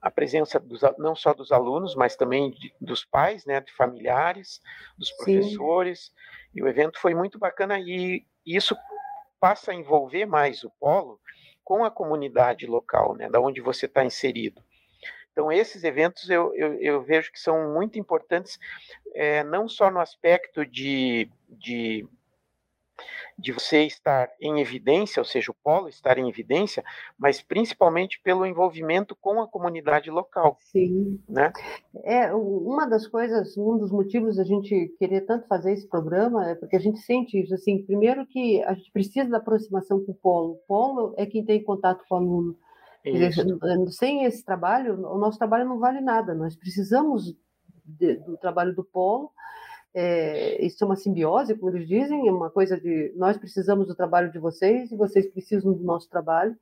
a 0.02 0.12
presença 0.12 0.60
dos, 0.60 0.82
não 0.98 1.16
só 1.16 1.34
dos 1.34 1.52
alunos, 1.52 1.96
mas 1.96 2.16
também 2.16 2.52
de, 2.52 2.74
dos 2.80 3.04
pais, 3.04 3.46
né, 3.46 3.60
de 3.62 3.72
familiares, 3.74 4.62
dos 4.98 5.12
professores. 5.12 6.06
Sim. 6.06 6.12
E 6.56 6.64
o 6.64 6.68
evento 6.68 7.00
foi 7.00 7.14
muito 7.14 7.38
bacana 7.38 7.80
e 7.80 8.26
isso 8.46 8.76
passa 9.40 9.72
a 9.72 9.76
envolver 9.76 10.26
mais 10.26 10.64
o 10.64 10.72
polo 10.80 11.20
com 11.64 11.84
a 11.84 11.92
comunidade 11.92 12.66
local, 12.66 13.16
né, 13.16 13.30
da 13.30 13.40
onde 13.40 13.62
você 13.62 13.86
está 13.86 14.04
inserido. 14.04 14.64
Então, 15.32 15.52
esses 15.52 15.84
eventos 15.84 16.30
eu, 16.30 16.54
eu, 16.56 16.74
eu, 16.82 17.02
vejo 17.02 17.32
que 17.32 17.40
são 17.40 17.74
muito 17.74 17.98
importantes, 17.98 18.60
é, 19.14 19.44
não 19.44 19.70
só 19.70 19.90
no 19.90 20.00
aspecto 20.00 20.66
de, 20.66 21.32
de 21.48 22.06
de 23.38 23.52
você 23.52 23.84
estar 23.84 24.30
em 24.40 24.60
evidência, 24.60 25.20
ou 25.20 25.26
seja, 25.26 25.52
o 25.52 25.56
polo 25.64 25.88
estar 25.88 26.18
em 26.18 26.28
evidência, 26.28 26.84
mas 27.18 27.42
principalmente 27.42 28.20
pelo 28.22 28.46
envolvimento 28.46 29.16
com 29.16 29.42
a 29.42 29.48
comunidade 29.48 30.10
local. 30.10 30.58
Sim. 30.60 31.20
Né? 31.28 31.52
É, 32.04 32.34
uma 32.34 32.86
das 32.86 33.08
coisas, 33.08 33.58
um 33.58 33.78
dos 33.78 33.92
motivos 33.92 34.36
da 34.36 34.44
gente 34.44 34.94
querer 34.98 35.22
tanto 35.22 35.48
fazer 35.48 35.74
esse 35.74 35.88
programa 35.88 36.50
é 36.50 36.56
porque 36.56 36.76
a 36.76 36.80
gente 36.82 37.00
sente 37.00 37.40
isso, 37.40 37.54
assim, 37.54 37.84
primeiro 37.84 38.26
que 38.26 38.62
a 38.64 38.74
gente 38.74 38.92
precisa 38.92 39.30
da 39.30 39.38
aproximação 39.38 40.04
com 40.04 40.12
o 40.12 40.16
polo. 40.16 40.52
O 40.54 40.62
polo 40.68 41.14
é 41.18 41.26
quem 41.26 41.46
tem 41.46 41.64
contato 41.64 42.04
com 42.08 42.16
o 42.16 42.18
aluno. 42.18 42.58
Dizer, 43.04 43.32
sem 43.92 44.26
esse 44.26 44.44
trabalho, 44.44 44.94
o 45.08 45.18
nosso 45.18 45.38
trabalho 45.38 45.68
não 45.68 45.80
vale 45.80 46.02
nada. 46.02 46.34
Nós 46.34 46.56
precisamos 46.56 47.34
de, 47.86 48.16
do 48.18 48.38
trabalho 48.38 48.76
do 48.76 48.84
polo 48.84 49.32
é, 49.94 50.64
isso 50.64 50.84
é 50.84 50.88
uma 50.88 50.96
simbiose, 50.96 51.56
como 51.56 51.76
eles 51.76 51.88
dizem, 51.88 52.28
é 52.28 52.32
uma 52.32 52.50
coisa 52.50 52.80
de 52.80 53.12
nós 53.16 53.38
precisamos 53.38 53.88
do 53.88 53.96
trabalho 53.96 54.32
de 54.32 54.40
vocês 54.40 54.92
e 54.92 54.96
vocês 54.96 55.28
precisam 55.28 55.74
do 55.74 55.84
nosso 55.84 56.10
trabalho, 56.10 56.56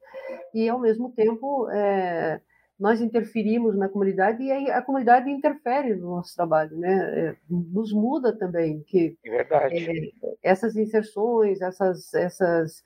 e 0.54 0.68
ao 0.70 0.80
mesmo 0.80 1.12
tempo 1.12 1.70
é, 1.70 2.40
nós 2.80 3.02
interferimos 3.02 3.76
na 3.76 3.90
comunidade 3.90 4.44
e 4.44 4.72
a 4.72 4.82
comunidade 4.82 5.30
interfere 5.30 5.96
no 5.96 6.16
nosso 6.16 6.36
trabalho, 6.36 6.78
né? 6.78 7.20
É, 7.20 7.36
nos 7.50 7.92
muda 7.92 8.32
também, 8.32 8.84
que 8.84 9.18
é 9.26 9.30
verdade. 9.30 10.13
É, 10.24 10.52
essas 10.52 10.76
inserções, 10.76 11.60
essas, 11.60 12.13
essas, 12.13 12.84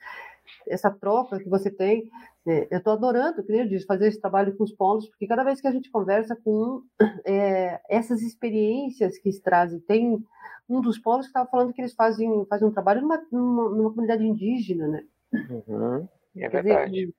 essa 0.68 0.90
troca 0.90 1.40
que 1.40 1.50
você 1.50 1.70
tem, 1.70 2.10
eu 2.46 2.78
estou 2.78 2.94
adorando, 2.94 3.44
que 3.44 3.52
eu 3.52 3.68
disse, 3.68 3.86
fazer 3.86 4.08
esse 4.08 4.20
trabalho 4.20 4.56
com 4.56 4.64
os 4.64 4.74
polos, 4.74 5.08
porque 5.10 5.28
cada 5.28 5.44
vez 5.44 5.62
que 5.62 5.68
a 5.68 5.72
gente 5.72 5.92
conversa 5.92 6.36
com 6.36 6.82
é, 7.26 7.80
essas 7.90 8.22
experiências 8.22 9.18
que 9.20 9.32
se 9.32 9.42
trazem, 9.42 9.80
tem 9.82 10.24
um 10.68 10.82
dos 10.82 10.98
polos 10.98 11.26
que 11.26 11.30
estava 11.30 11.50
falando 11.50 11.74
que 11.74 11.82
eles 11.82 11.94
fazem, 11.94 12.46
fazem 12.50 12.68
um 12.68 12.72
trabalho 12.72 13.02
numa, 13.02 13.22
numa, 13.32 13.70
numa 13.70 13.90
comunidade 13.90 14.26
indígena, 14.26 14.88
né? 14.88 15.04
Uhum, 15.34 16.08
é 16.36 16.50
Quer 16.50 16.64
verdade. 16.64 16.92
Dizer, 16.92 17.14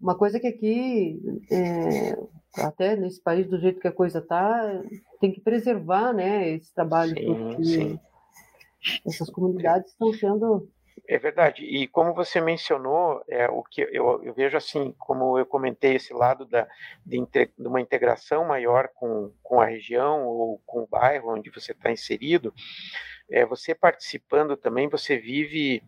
uma 0.00 0.16
coisa 0.16 0.40
que 0.40 0.46
aqui, 0.46 1.20
é, 1.50 2.16
até 2.62 2.96
nesse 2.96 3.22
país, 3.22 3.48
do 3.48 3.58
jeito 3.58 3.80
que 3.80 3.88
a 3.88 3.92
coisa 3.92 4.18
está, 4.18 4.82
tem 5.20 5.32
que 5.32 5.40
preservar 5.40 6.12
né, 6.12 6.50
esse 6.50 6.72
trabalho, 6.72 7.14
sim, 7.16 7.34
porque 7.34 7.64
sim. 7.64 8.00
essas 9.06 9.30
comunidades 9.30 9.92
estão 9.92 10.12
sendo 10.12 10.68
é 11.06 11.18
verdade. 11.18 11.64
E 11.64 11.86
como 11.86 12.14
você 12.14 12.40
mencionou, 12.40 13.22
é, 13.28 13.48
o 13.48 13.62
que 13.62 13.82
eu, 13.82 14.22
eu, 14.22 14.34
vejo 14.34 14.56
assim, 14.56 14.94
como 14.98 15.38
eu 15.38 15.46
comentei, 15.46 15.96
esse 15.96 16.12
lado 16.12 16.44
da, 16.44 16.66
de, 17.04 17.24
de, 17.26 17.50
uma 17.58 17.80
integração 17.80 18.44
maior 18.44 18.88
com, 18.94 19.32
com 19.42 19.60
a 19.60 19.66
região 19.66 20.24
ou 20.26 20.60
com 20.64 20.82
o 20.82 20.86
bairro 20.86 21.32
onde 21.32 21.50
você 21.50 21.72
está 21.72 21.90
inserido, 21.90 22.54
é, 23.30 23.44
você 23.44 23.74
participando 23.74 24.56
também, 24.56 24.88
você 24.88 25.16
vive, 25.18 25.82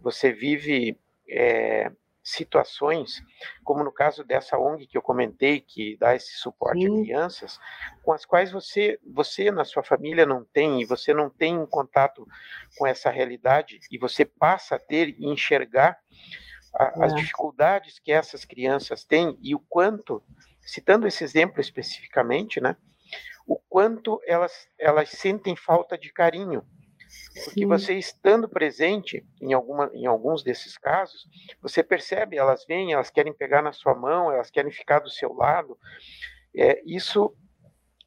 você 0.00 0.32
vive 0.32 0.98
é, 1.28 1.90
situações, 2.26 3.22
como 3.62 3.84
no 3.84 3.92
caso 3.92 4.24
dessa 4.24 4.58
ONG 4.58 4.84
que 4.88 4.98
eu 4.98 5.02
comentei, 5.02 5.60
que 5.60 5.96
dá 5.96 6.12
esse 6.16 6.32
suporte 6.38 6.84
Sim. 6.84 6.98
a 6.98 7.04
crianças, 7.04 7.60
com 8.02 8.12
as 8.12 8.24
quais 8.24 8.50
você, 8.50 8.98
você 9.06 9.48
na 9.52 9.64
sua 9.64 9.84
família 9.84 10.26
não 10.26 10.44
tem, 10.44 10.82
e 10.82 10.84
você 10.84 11.14
não 11.14 11.30
tem 11.30 11.64
contato 11.66 12.26
com 12.76 12.84
essa 12.84 13.10
realidade, 13.10 13.78
e 13.92 13.96
você 13.96 14.24
passa 14.24 14.74
a 14.74 14.78
ter 14.78 15.14
e 15.16 15.26
enxergar 15.26 15.96
a, 16.74 16.84
é. 16.84 17.04
as 17.04 17.14
dificuldades 17.14 18.00
que 18.00 18.10
essas 18.10 18.44
crianças 18.44 19.04
têm 19.04 19.38
e 19.40 19.54
o 19.54 19.60
quanto, 19.60 20.20
citando 20.62 21.06
esse 21.06 21.22
exemplo 21.22 21.60
especificamente, 21.60 22.60
né, 22.60 22.76
o 23.46 23.56
quanto 23.56 24.20
elas, 24.26 24.66
elas 24.76 25.10
sentem 25.10 25.54
falta 25.54 25.96
de 25.96 26.12
carinho, 26.12 26.66
porque 27.44 27.60
Sim. 27.60 27.66
você 27.66 27.94
estando 27.94 28.48
presente 28.48 29.24
em, 29.40 29.52
alguma, 29.52 29.90
em 29.92 30.06
alguns 30.06 30.42
desses 30.42 30.78
casos, 30.78 31.26
você 31.60 31.82
percebe, 31.82 32.36
elas 32.36 32.64
vêm, 32.66 32.92
elas 32.92 33.10
querem 33.10 33.32
pegar 33.32 33.62
na 33.62 33.72
sua 33.72 33.94
mão, 33.94 34.32
elas 34.32 34.50
querem 34.50 34.70
ficar 34.70 35.00
do 35.00 35.10
seu 35.10 35.32
lado. 35.32 35.78
É, 36.56 36.82
isso 36.86 37.34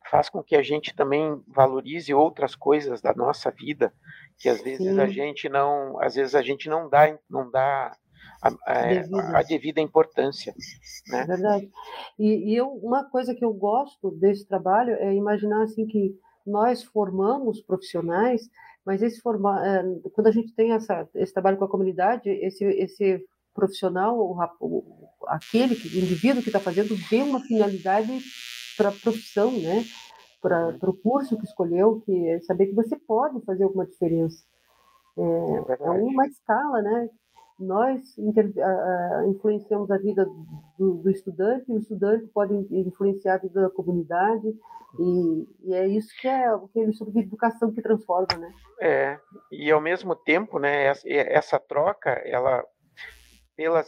faz 0.09 0.29
com 0.29 0.41
que 0.41 0.55
a 0.55 0.63
gente 0.63 0.95
também 0.95 1.41
valorize 1.47 2.13
outras 2.13 2.55
coisas 2.55 3.01
da 3.01 3.13
nossa 3.13 3.51
vida 3.51 3.93
que 4.39 4.49
às 4.49 4.61
vezes 4.61 4.93
Sim. 4.93 4.99
a 4.99 5.07
gente 5.07 5.49
não, 5.49 6.01
às 6.01 6.15
vezes 6.15 6.33
a 6.33 6.41
gente 6.41 6.69
não 6.69 6.89
dá, 6.89 7.17
não 7.29 7.51
dá 7.51 7.95
a, 8.41 8.49
a, 8.65 9.39
a 9.39 9.43
devida 9.43 9.81
importância. 9.81 10.53
Né? 11.09 11.25
Verdade. 11.25 11.69
E, 12.17 12.51
e 12.51 12.55
eu, 12.55 12.69
uma 12.69 13.03
coisa 13.09 13.35
que 13.35 13.43
eu 13.43 13.53
gosto 13.53 14.11
desse 14.11 14.47
trabalho 14.47 14.93
é 14.95 15.13
imaginar 15.13 15.63
assim 15.63 15.85
que 15.85 16.17
nós 16.47 16.83
formamos 16.83 17.61
profissionais 17.61 18.49
mas 18.85 19.01
esse 19.01 19.21
forma, 19.21 19.65
é, 19.65 19.83
quando 20.13 20.27
a 20.27 20.31
gente 20.31 20.53
tem 20.53 20.71
essa, 20.71 21.07
esse 21.15 21.33
trabalho 21.33 21.57
com 21.57 21.65
a 21.65 21.69
comunidade, 21.69 22.29
esse, 22.29 22.63
esse 22.63 23.25
profissional, 23.53 24.17
o, 24.17 25.07
aquele 25.27 25.75
que, 25.75 25.87
o 25.87 26.01
indivíduo 26.01 26.41
que 26.41 26.49
está 26.49 26.59
fazendo, 26.59 26.95
tem 27.09 27.23
uma 27.23 27.41
finalidade 27.41 28.19
para 28.77 28.89
a 28.89 28.93
profissão, 28.93 29.51
né? 29.51 29.83
para 30.41 30.89
o 30.89 30.93
curso 30.93 31.37
que 31.37 31.43
escolheu, 31.43 32.01
que 32.05 32.27
é 32.29 32.39
saber 32.41 32.67
que 32.67 32.75
você 32.75 32.97
pode 32.97 33.43
fazer 33.43 33.63
alguma 33.63 33.85
diferença. 33.85 34.41
É, 35.17 35.21
é, 35.21 35.87
é 35.87 35.89
uma 35.89 36.25
escala, 36.25 36.81
né? 36.81 37.09
Nós 37.59 38.17
inter, 38.17 38.51
influenciamos 39.27 39.91
a 39.91 39.97
vida 39.97 40.25
do, 40.77 40.95
do, 40.95 41.09
estudante, 41.09 41.71
o 41.71 41.77
estudante 41.77 42.25
pode 42.27 42.53
influenciar 42.71 43.35
a 43.35 43.37
vida 43.37 43.61
da 43.61 43.69
comunidade, 43.69 44.47
e, 44.97 45.47
e 45.65 45.73
é 45.73 45.87
isso 45.87 46.09
que 46.19 46.27
é 46.27 46.51
o 46.53 46.67
que 46.67 46.79
é 46.79 46.91
sobre 46.93 47.19
educação 47.19 47.71
que 47.71 47.81
transforma, 47.81 48.37
né? 48.37 48.53
É, 48.81 49.19
e 49.51 49.69
ao 49.69 49.81
mesmo 49.81 50.15
tempo, 50.15 50.57
né, 50.57 50.93
essa 51.05 51.59
troca, 51.59 52.11
ela, 52.25 52.63
pelas, 53.55 53.87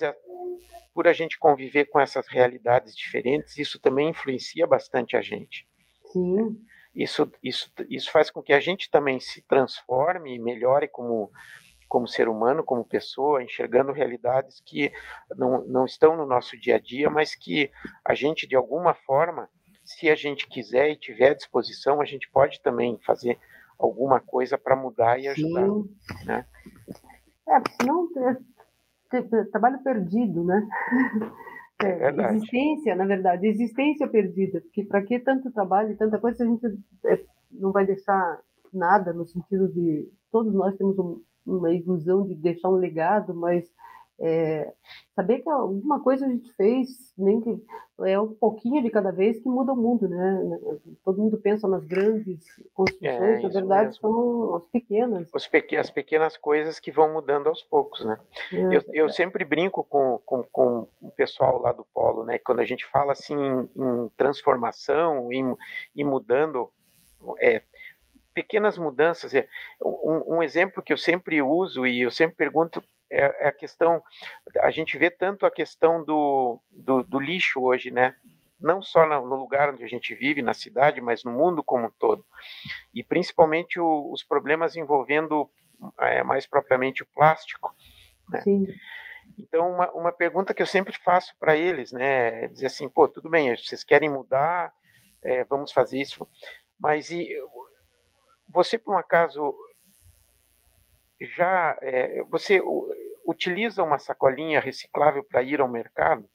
por 0.94 1.08
a 1.08 1.14
gente 1.14 1.40
conviver 1.40 1.86
com 1.86 2.00
essas 2.00 2.28
realidades 2.28 2.96
diferentes, 2.96 3.58
isso 3.58 3.80
também 3.80 4.10
influencia 4.10 4.68
bastante 4.68 5.16
a 5.16 5.22
gente. 5.22 5.68
Sim. 6.12 6.60
isso, 6.94 7.32
isso, 7.42 7.72
isso 7.90 8.12
faz 8.12 8.30
com 8.30 8.42
que 8.42 8.52
a 8.52 8.60
gente 8.60 8.92
também 8.92 9.18
se 9.20 9.42
transforme 9.44 10.36
e 10.36 10.40
melhore 10.40 10.90
como, 10.90 11.32
como 11.92 12.08
ser 12.08 12.30
humano, 12.30 12.64
como 12.64 12.86
pessoa, 12.86 13.44
enxergando 13.44 13.92
realidades 13.92 14.62
que 14.66 14.90
não, 15.36 15.68
não 15.68 15.84
estão 15.84 16.16
no 16.16 16.26
nosso 16.26 16.58
dia 16.58 16.78
a 16.78 16.80
dia, 16.80 17.10
mas 17.10 17.36
que 17.36 17.70
a 18.06 18.16
gente, 18.16 18.48
de 18.48 18.56
alguma 18.56 18.94
forma, 18.94 19.50
se 19.84 20.10
a 20.10 20.16
gente 20.16 20.48
quiser 20.48 20.90
e 20.90 20.96
tiver 20.96 21.36
disposição, 21.36 22.00
a 22.00 22.06
gente 22.06 22.32
pode 22.32 22.62
também 22.62 22.98
fazer 23.06 23.38
alguma 23.78 24.22
coisa 24.22 24.58
para 24.58 24.74
mudar 24.74 25.20
e 25.20 25.28
ajudar. 25.28 25.66
Sim. 25.66 25.90
Né? 26.26 26.46
É, 27.50 27.62
senão 27.82 28.08
é, 29.12 29.44
trabalho 29.52 29.84
perdido, 29.84 30.46
né? 30.46 30.66
É, 31.84 31.90
é 31.90 31.98
verdade. 31.98 32.38
Existência, 32.38 32.96
na 32.96 33.06
verdade, 33.06 33.48
existência 33.48 34.08
perdida. 34.08 34.62
Porque 34.62 34.86
para 34.86 35.02
que 35.02 35.20
tanto 35.20 35.52
trabalho 35.52 35.92
e 35.92 35.98
tanta 35.98 36.18
coisa 36.20 36.38
se 36.38 36.44
a 36.44 36.46
gente 36.46 36.66
é, 37.06 37.22
não 37.52 37.74
vai 37.74 37.86
deixar 37.86 38.40
nada 38.72 39.12
no 39.12 39.26
sentido 39.26 39.68
de 39.68 40.10
todos 40.32 40.54
nós 40.54 40.74
temos 40.78 40.98
um, 40.98 41.22
uma 41.46 41.74
ilusão 41.74 42.26
de 42.26 42.36
deixar 42.36 42.70
um 42.70 42.76
legado, 42.76 43.34
mas 43.34 43.70
é, 44.24 44.72
saber 45.16 45.40
que 45.40 45.50
alguma 45.50 46.00
coisa 46.00 46.28
a 46.28 46.30
gente 46.30 46.54
fez, 46.54 47.12
nem 47.18 47.42
que 47.42 47.60
é 48.02 48.20
um 48.20 48.32
pouquinho 48.32 48.82
de 48.84 48.90
cada 48.92 49.12
vez 49.12 49.40
que 49.40 49.50
muda 49.50 49.74
o 49.74 49.76
mundo, 49.76 50.08
né? 50.08 50.60
Todo 51.04 51.20
mundo 51.20 51.40
pensa 51.40 51.68
nas 51.68 51.84
grandes 51.84 52.46
construções, 52.72 53.40
é, 53.40 53.42
na 53.42 53.50
verdade 53.50 53.86
mesmo. 53.88 54.02
são 54.02 54.56
as 54.56 54.66
pequenas. 54.68 55.32
Pequ 55.52 55.76
as 55.76 55.90
pequenas 55.90 56.38
coisas 56.38 56.80
que 56.80 56.92
vão 56.92 57.12
mudando 57.12 57.48
aos 57.48 57.64
poucos, 57.64 58.06
né? 58.06 58.20
É, 58.54 58.78
eu, 58.78 58.84
eu 58.94 59.10
sempre 59.10 59.44
brinco 59.44 59.84
com, 59.84 60.20
com, 60.24 60.44
com, 60.52 60.88
o 61.02 61.12
pessoal 61.12 61.60
lá 61.60 61.72
do 61.72 61.86
Polo, 61.92 62.24
né? 62.24 62.38
Quando 62.38 62.60
a 62.60 62.66
gente 62.66 62.86
fala 62.86 63.14
assim 63.14 63.36
em, 63.36 63.70
em 63.76 64.10
transformação, 64.16 65.34
em, 65.34 65.56
em 65.96 66.04
mudando, 66.04 66.70
é, 67.40 67.64
pequenas 68.34 68.78
mudanças. 68.78 69.34
É, 69.34 69.48
um, 69.82 70.38
um, 70.38 70.44
exemplo 70.44 70.84
que 70.84 70.94
eu 70.94 70.98
sempre 70.98 71.42
uso 71.42 71.86
e 71.86 72.02
eu 72.02 72.12
sempre 72.12 72.36
pergunto 72.36 72.84
é, 73.10 73.46
é, 73.46 73.48
a 73.48 73.52
questão, 73.52 74.02
a 74.60 74.72
gente 74.72 74.98
vê 74.98 75.10
tanto 75.10 75.46
a 75.46 75.52
questão 75.52 76.04
do, 76.04 76.60
do, 76.70 77.04
do 77.04 77.20
lixo 77.20 77.62
hoje, 77.62 77.92
né? 77.92 78.16
Não 78.60 78.82
só 78.82 79.08
no 79.08 79.36
lugar 79.36 79.74
onde 79.74 79.84
a 79.84 79.88
gente 79.88 80.14
vive, 80.14 80.42
na 80.42 80.54
cidade, 80.54 81.02
mas 81.02 81.24
no 81.24 81.32
mundo 81.32 81.64
como 81.64 81.88
um 81.88 81.92
todo. 81.92 82.24
E 82.94 83.04
principalmente 83.04 83.80
o, 83.80 84.12
os 84.12 84.24
problemas 84.24 84.76
envolvendo 84.76 85.50
é, 86.00 86.24
mais 86.24 86.46
propriamente 86.46 87.02
o 87.02 87.08
plástico. 87.08 87.76
Né? 88.30 88.42
Sim. 88.42 88.68
Então, 89.38 89.72
uma, 89.72 89.92
uma 89.92 90.12
pergunta 90.12 90.54
que 90.54 90.62
eu 90.62 90.68
sempre 90.68 90.96
faço 90.98 91.36
para 91.40 91.56
eles, 91.56 91.92
né, 91.92 92.44
é 92.44 92.48
dizer 92.48 92.68
assim, 92.68 92.88
pô, 92.88 93.08
tudo 93.08 93.30
bem, 93.30 93.56
vocês 93.56 93.84
querem 93.84 94.10
mudar, 94.10 94.72
é, 95.22 95.44
vamos 95.46 95.72
fazer 95.72 96.00
isso, 96.00 96.28
mas 96.80 97.10
e, 97.10 97.28
você, 98.52 98.78
por 98.78 98.94
um 98.94 98.98
acaso, 98.98 99.56
já 101.20 101.78
é, 101.82 102.24
você 102.24 102.62
utiliza 103.26 103.84
uma 103.84 104.00
sacolinha 104.00 104.60
reciclável 104.60 105.24
para 105.24 105.44
ir 105.44 105.62
ao 105.62 105.68
mercado? 105.68 106.30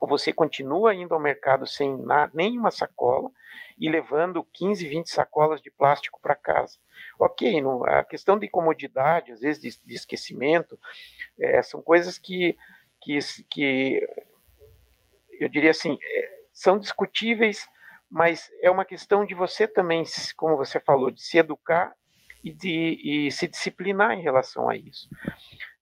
Ou 0.00 0.08
você 0.08 0.32
continua 0.32 0.94
indo 0.94 1.14
ao 1.14 1.20
mercado 1.20 1.66
sem 1.66 1.96
nada, 1.96 2.32
nenhuma 2.34 2.70
sacola 2.70 3.30
e 3.78 3.88
levando 3.88 4.46
15, 4.52 4.88
20 4.88 5.10
sacolas 5.10 5.60
de 5.60 5.70
plástico 5.70 6.20
para 6.20 6.34
casa? 6.34 6.78
Ok, 7.18 7.62
a 7.86 8.04
questão 8.04 8.38
de 8.38 8.48
comodidade, 8.48 9.32
às 9.32 9.40
vezes 9.40 9.62
de, 9.62 9.86
de 9.86 9.94
esquecimento, 9.94 10.78
é, 11.38 11.62
são 11.62 11.80
coisas 11.80 12.18
que, 12.18 12.56
que, 13.00 13.18
que 13.48 14.08
eu 15.38 15.48
diria 15.48 15.70
assim, 15.70 15.98
é, 16.02 16.42
são 16.52 16.78
discutíveis, 16.78 17.68
mas 18.12 18.52
é 18.60 18.70
uma 18.70 18.84
questão 18.84 19.24
de 19.24 19.34
você 19.34 19.66
também, 19.66 20.04
como 20.36 20.54
você 20.54 20.78
falou, 20.78 21.10
de 21.10 21.22
se 21.22 21.38
educar 21.38 21.94
e 22.44 22.52
de 22.52 23.00
e 23.02 23.32
se 23.32 23.48
disciplinar 23.48 24.12
em 24.12 24.20
relação 24.20 24.68
a 24.68 24.76
isso. 24.76 25.08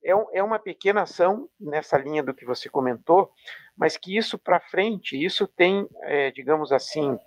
É, 0.04 0.14
um, 0.14 0.26
é 0.32 0.40
uma 0.40 0.60
pequena 0.60 1.02
ação 1.02 1.50
nessa 1.58 1.98
linha 1.98 2.22
do 2.22 2.32
que 2.32 2.46
você 2.46 2.68
comentou, 2.68 3.32
mas 3.76 3.96
que 3.96 4.16
isso 4.16 4.38
para 4.38 4.60
frente, 4.60 5.22
isso 5.22 5.44
tem, 5.48 5.88
é, 6.02 6.30
digamos 6.30 6.70
assim, 6.70 7.18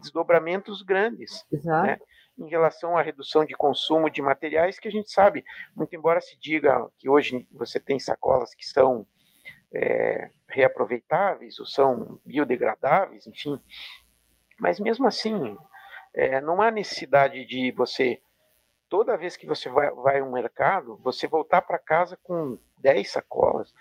desdobramentos 0.00 0.82
grandes. 0.82 1.46
Né? 1.52 1.98
em 2.40 2.48
relação 2.48 2.96
à 2.96 3.02
redução 3.02 3.44
de 3.44 3.52
consumo 3.56 4.08
de 4.08 4.22
materiais 4.22 4.78
que 4.78 4.86
a 4.86 4.90
gente 4.92 5.10
sabe, 5.10 5.44
muito 5.74 5.96
embora 5.96 6.20
se 6.20 6.38
diga 6.38 6.88
que 6.96 7.08
hoje 7.08 7.44
você 7.50 7.80
tem 7.80 7.98
sacolas 7.98 8.54
que 8.54 8.64
são 8.64 9.04
é, 9.74 10.30
reaproveitáveis 10.48 11.58
ou 11.58 11.66
são 11.66 12.20
biodegradáveis, 12.24 13.26
enfim, 13.26 13.60
mas 14.58 14.80
mesmo 14.80 15.06
assim, 15.06 15.56
é, 16.14 16.40
não 16.40 16.60
há 16.60 16.70
necessidade 16.70 17.44
de 17.44 17.70
você, 17.72 18.20
toda 18.88 19.16
vez 19.16 19.36
que 19.36 19.46
você 19.46 19.68
vai, 19.68 19.90
vai 19.90 20.20
ao 20.20 20.30
mercado, 20.30 20.96
você 21.02 21.26
voltar 21.26 21.62
para 21.62 21.78
casa 21.78 22.18
com 22.22 22.58
10 22.78 23.10
sacolas. 23.10 23.72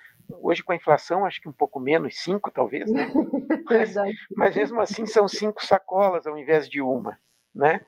Hoje, 0.42 0.62
com 0.62 0.74
a 0.74 0.76
inflação, 0.76 1.26
acho 1.26 1.42
que 1.42 1.48
um 1.48 1.54
pouco 1.54 1.80
menos, 1.80 2.22
5 2.22 2.52
talvez, 2.52 2.92
né? 2.92 3.08
Mas, 3.70 3.96
mas 4.34 4.56
mesmo 4.56 4.80
assim, 4.80 5.06
são 5.06 5.28
cinco 5.28 5.66
sacolas 5.66 6.26
ao 6.26 6.38
invés 6.38 6.70
de 6.70 6.82
uma, 6.82 7.20
né? 7.54 7.82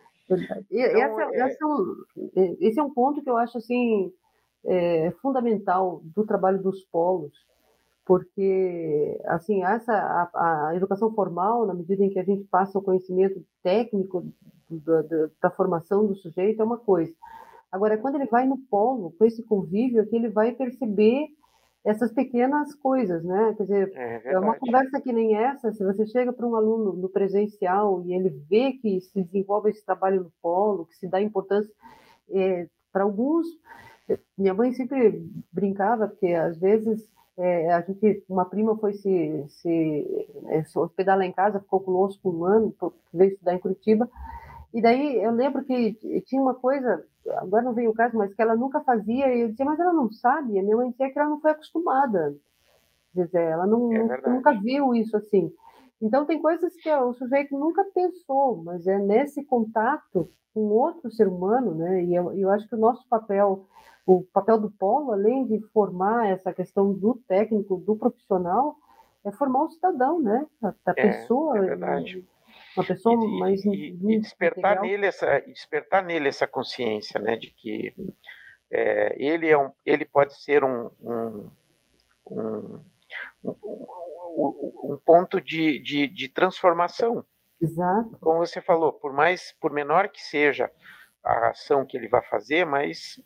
E, 0.69 0.81
então, 0.81 1.19
essa, 1.21 1.35
é... 1.35 1.39
essa 1.39 1.57
é 1.61 1.65
um, 1.65 1.95
esse 2.59 2.79
é 2.79 2.83
um 2.83 2.93
ponto 2.93 3.21
que 3.21 3.29
eu 3.29 3.37
acho 3.37 3.57
assim 3.57 4.11
é, 4.65 5.11
fundamental 5.21 6.01
do 6.03 6.25
trabalho 6.25 6.61
dos 6.61 6.83
polos, 6.85 7.33
porque 8.09 9.21
assim 9.25 9.63
essa 9.63 9.93
a, 9.93 10.69
a, 10.69 10.75
educação 10.75 11.13
formal 11.13 11.67
na 11.67 11.75
medida 11.75 12.03
em 12.03 12.09
que 12.09 12.17
a 12.17 12.23
gente 12.23 12.43
passa 12.45 12.79
o 12.79 12.81
conhecimento 12.81 13.39
técnico 13.61 14.25
da, 14.67 15.03
da, 15.03 15.29
da, 15.39 15.51
formação 15.51 16.07
do 16.07 16.15
sujeito 16.15 16.59
é 16.59 16.65
uma 16.65 16.79
coisa. 16.79 17.13
Agora 17.71 17.99
quando 17.99 18.15
ele 18.15 18.25
vai 18.25 18.47
no 18.47 18.57
polo 18.57 19.11
com 19.11 19.25
esse 19.25 19.43
convívio 19.43 20.01
aqui 20.01 20.15
ele 20.15 20.27
vai 20.27 20.53
perceber 20.53 21.27
essas 21.85 22.11
pequenas 22.11 22.73
coisas 22.73 23.23
né? 23.23 23.53
Quer 23.55 23.63
dizer 23.63 23.93
é, 23.93 24.33
é 24.33 24.39
uma 24.39 24.55
conversa 24.55 24.99
que 24.99 25.13
nem 25.13 25.37
essa 25.37 25.71
se 25.71 25.85
você 25.85 26.07
chega 26.07 26.33
para 26.33 26.47
um 26.47 26.55
aluno 26.55 26.93
no 26.93 27.09
presencial 27.09 28.01
e 28.07 28.13
ele 28.15 28.29
vê 28.49 28.71
que 28.71 29.01
se 29.01 29.21
desenvolve 29.21 29.69
esse 29.69 29.85
trabalho 29.85 30.23
no 30.23 30.33
polo 30.41 30.87
que 30.87 30.95
se 30.95 31.07
dá 31.07 31.21
importância 31.21 31.71
é, 32.31 32.67
para 32.91 33.03
alguns 33.03 33.45
minha 34.35 34.55
mãe 34.55 34.73
sempre 34.73 35.23
brincava 35.51 36.07
porque 36.07 36.33
às 36.33 36.57
vezes 36.57 37.07
é, 37.39 37.71
a 37.71 37.81
gente, 37.81 38.23
uma 38.27 38.43
prima 38.43 38.77
foi 38.77 38.93
se, 38.93 39.45
se, 39.47 40.27
é, 40.47 40.63
se 40.65 40.77
hospedar 40.77 41.17
lá 41.17 41.25
em 41.25 41.31
casa, 41.31 41.61
ficou 41.61 41.79
conosco 41.79 42.29
um 42.29 42.43
ano, 42.43 42.75
veio 43.13 43.31
estudar 43.31 43.53
em 43.53 43.59
Curitiba. 43.59 44.09
E 44.73 44.81
daí 44.81 45.23
eu 45.23 45.31
lembro 45.31 45.63
que 45.63 45.93
tinha 46.25 46.41
uma 46.41 46.53
coisa, 46.53 47.03
agora 47.37 47.63
não 47.63 47.73
veio 47.73 47.91
o 47.91 47.93
caso, 47.93 48.17
mas 48.17 48.33
que 48.33 48.41
ela 48.41 48.55
nunca 48.55 48.81
fazia, 48.81 49.33
e 49.33 49.41
eu 49.41 49.49
dizia, 49.49 49.65
mas 49.65 49.79
ela 49.79 49.93
não 49.93 50.11
sabe. 50.11 50.53
E 50.53 50.59
a 50.59 50.63
minha 50.63 50.75
mãe 50.75 50.91
dizia 50.91 51.11
que 51.11 51.17
ela 51.17 51.29
não 51.29 51.39
foi 51.39 51.51
acostumada. 51.51 52.35
Dizer, 53.13 53.41
ela 53.41 53.65
não, 53.65 53.91
é 53.91 54.29
nunca 54.29 54.51
viu 54.53 54.93
isso 54.93 55.15
assim. 55.15 55.51
Então, 56.01 56.25
tem 56.25 56.41
coisas 56.41 56.73
que 56.75 56.91
o 56.93 57.13
sujeito 57.13 57.57
nunca 57.57 57.83
pensou, 57.93 58.63
mas 58.63 58.85
é 58.85 58.99
nesse 58.99 59.43
contato 59.43 60.29
com 60.53 60.61
outro 60.61 61.11
ser 61.11 61.27
humano, 61.27 61.73
né? 61.73 62.03
E 62.03 62.15
eu, 62.15 62.31
eu 62.33 62.49
acho 62.49 62.67
que 62.67 62.75
o 62.75 62.79
nosso 62.79 63.07
papel 63.07 63.65
o 64.09 64.23
papel 64.33 64.59
do 64.59 64.71
polo, 64.71 65.11
além 65.11 65.45
de 65.45 65.61
formar 65.67 66.29
essa 66.29 66.51
questão 66.51 66.91
do 66.91 67.13
técnico, 67.27 67.77
do 67.77 67.95
profissional, 67.95 68.75
é 69.23 69.31
formar 69.31 69.65
o 69.65 69.69
cidadão, 69.69 70.19
né? 70.19 70.47
A, 70.63 70.69
a 70.69 70.91
é, 70.91 70.93
pessoa. 70.93 71.57
É 71.59 71.61
verdade. 71.61 72.27
Uma 72.75 72.85
pessoa 72.87 73.13
e, 73.13 73.39
mais. 73.39 73.63
E, 73.65 73.95
e 74.01 74.19
despertar, 74.19 74.77
integral. 74.77 74.83
nele 74.83 75.05
essa, 75.05 75.39
despertar 75.41 76.03
nele 76.03 76.27
essa 76.27 76.47
consciência, 76.47 77.19
né? 77.19 77.35
De 77.35 77.51
que 77.51 77.93
é, 78.71 79.15
ele, 79.23 79.47
é 79.47 79.55
um, 79.55 79.71
ele 79.85 80.05
pode 80.05 80.33
ser 80.41 80.63
um, 80.63 80.89
um, 80.99 81.51
um, 82.31 82.79
um, 83.43 84.93
um 84.93 84.99
ponto 85.05 85.39
de, 85.39 85.77
de, 85.83 86.07
de 86.07 86.29
transformação. 86.29 87.23
Exato. 87.61 88.17
Como 88.19 88.39
você 88.39 88.59
falou, 88.59 88.91
por 88.91 89.13
mais, 89.13 89.53
por 89.61 89.71
menor 89.71 90.09
que 90.09 90.21
seja 90.21 90.71
a 91.23 91.49
ação 91.49 91.85
que 91.85 91.95
ele 91.95 92.07
vai 92.07 92.23
fazer, 92.23 92.65
mas 92.65 93.21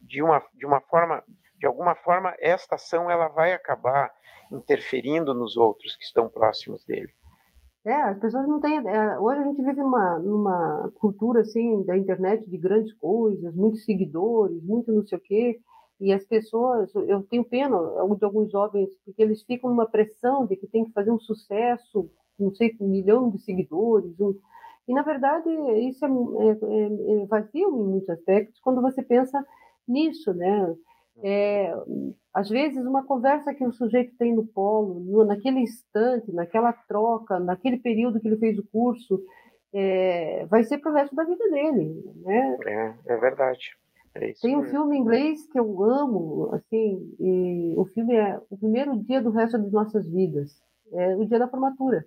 de 0.00 0.22
uma, 0.22 0.42
de 0.54 0.66
uma 0.66 0.80
forma, 0.80 1.22
de 1.58 1.66
alguma 1.66 1.94
forma, 1.94 2.34
esta 2.38 2.76
ação 2.76 3.10
ela 3.10 3.28
vai 3.28 3.52
acabar 3.52 4.12
interferindo 4.50 5.34
nos 5.34 5.56
outros 5.56 5.96
que 5.96 6.04
estão 6.04 6.28
próximos 6.28 6.84
dele. 6.84 7.10
É, 7.84 7.94
as 7.94 8.18
pessoas 8.18 8.46
não 8.46 8.60
têm. 8.60 8.78
É, 8.86 9.18
hoje 9.18 9.40
a 9.40 9.44
gente 9.44 9.62
vive 9.62 9.82
numa, 9.82 10.18
numa 10.18 10.92
cultura 11.00 11.40
assim 11.40 11.82
da 11.84 11.96
internet 11.96 12.48
de 12.48 12.56
grandes 12.56 12.92
coisas, 12.94 13.54
muitos 13.54 13.84
seguidores, 13.84 14.62
muito 14.62 14.92
não 14.92 15.04
sei 15.04 15.18
o 15.18 15.20
quê. 15.20 15.60
E 16.00 16.12
as 16.12 16.24
pessoas, 16.24 16.92
eu 16.94 17.22
tenho 17.24 17.44
pena 17.44 17.78
de 17.78 18.24
alguns 18.24 18.50
jovens, 18.50 18.88
porque 19.04 19.22
eles 19.22 19.42
ficam 19.42 19.70
numa 19.70 19.86
pressão 19.86 20.46
de 20.46 20.56
que 20.56 20.66
tem 20.66 20.84
que 20.84 20.92
fazer 20.92 21.10
um 21.10 21.18
sucesso, 21.18 22.10
não 22.38 22.52
sei, 22.54 22.76
um 22.80 22.88
milhão 22.88 23.30
de 23.30 23.38
seguidores. 23.38 24.18
Um, 24.18 24.34
e, 24.88 24.92
na 24.92 25.02
verdade, 25.02 25.48
isso 25.88 26.04
é, 26.04 26.48
é, 26.50 27.22
é 27.22 27.26
vazio 27.26 27.68
em 27.68 27.88
muitos 27.90 28.10
aspectos 28.10 28.60
quando 28.60 28.82
você 28.82 29.02
pensa 29.02 29.44
nisso, 29.86 30.32
né? 30.34 30.74
É, 31.22 31.74
às 32.32 32.48
vezes, 32.48 32.84
uma 32.84 33.04
conversa 33.04 33.54
que 33.54 33.64
o 33.64 33.72
sujeito 33.72 34.16
tem 34.16 34.34
no 34.34 34.46
polo, 34.46 35.00
no, 35.00 35.24
naquele 35.24 35.60
instante, 35.60 36.32
naquela 36.32 36.72
troca, 36.72 37.38
naquele 37.38 37.78
período 37.78 38.20
que 38.20 38.26
ele 38.26 38.38
fez 38.38 38.58
o 38.58 38.66
curso, 38.72 39.22
é, 39.72 40.46
vai 40.46 40.64
ser 40.64 40.78
para 40.78 40.90
o 40.90 40.94
resto 40.94 41.14
da 41.14 41.24
vida 41.24 41.48
dele, 41.50 42.02
né? 42.24 42.56
É, 42.64 42.94
é 43.06 43.16
verdade. 43.16 43.76
É 44.14 44.32
Tem 44.40 44.56
um 44.56 44.64
filme 44.64 44.96
inglês 44.96 45.46
que 45.46 45.58
eu 45.58 45.82
amo, 45.82 46.50
assim, 46.52 47.14
e 47.18 47.74
o 47.78 47.84
filme 47.86 48.14
é 48.14 48.38
o 48.50 48.58
primeiro 48.58 48.96
dia 48.98 49.22
do 49.22 49.30
resto 49.30 49.58
de 49.58 49.70
nossas 49.70 50.06
vidas, 50.06 50.60
é 50.92 51.16
o 51.16 51.24
dia 51.24 51.38
da 51.38 51.48
formatura. 51.48 52.04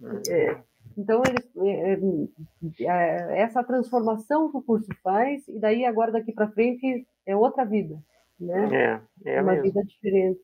Hum. 0.00 0.20
É, 0.30 0.62
então, 0.96 1.22
eles, 1.28 1.46
é, 1.58 1.92
é, 1.92 2.86
é, 2.86 3.40
essa 3.42 3.62
transformação 3.62 4.50
que 4.50 4.56
o 4.56 4.62
curso 4.62 4.88
faz, 5.02 5.46
e 5.48 5.58
daí 5.60 5.84
agora 5.84 6.12
daqui 6.12 6.32
para 6.32 6.50
frente 6.50 7.06
é 7.26 7.36
outra 7.36 7.64
vida, 7.64 7.98
né? 8.40 9.02
É, 9.24 9.36
é 9.36 9.42
uma 9.42 9.52
mesmo. 9.52 9.64
vida 9.64 9.84
diferente. 9.84 10.40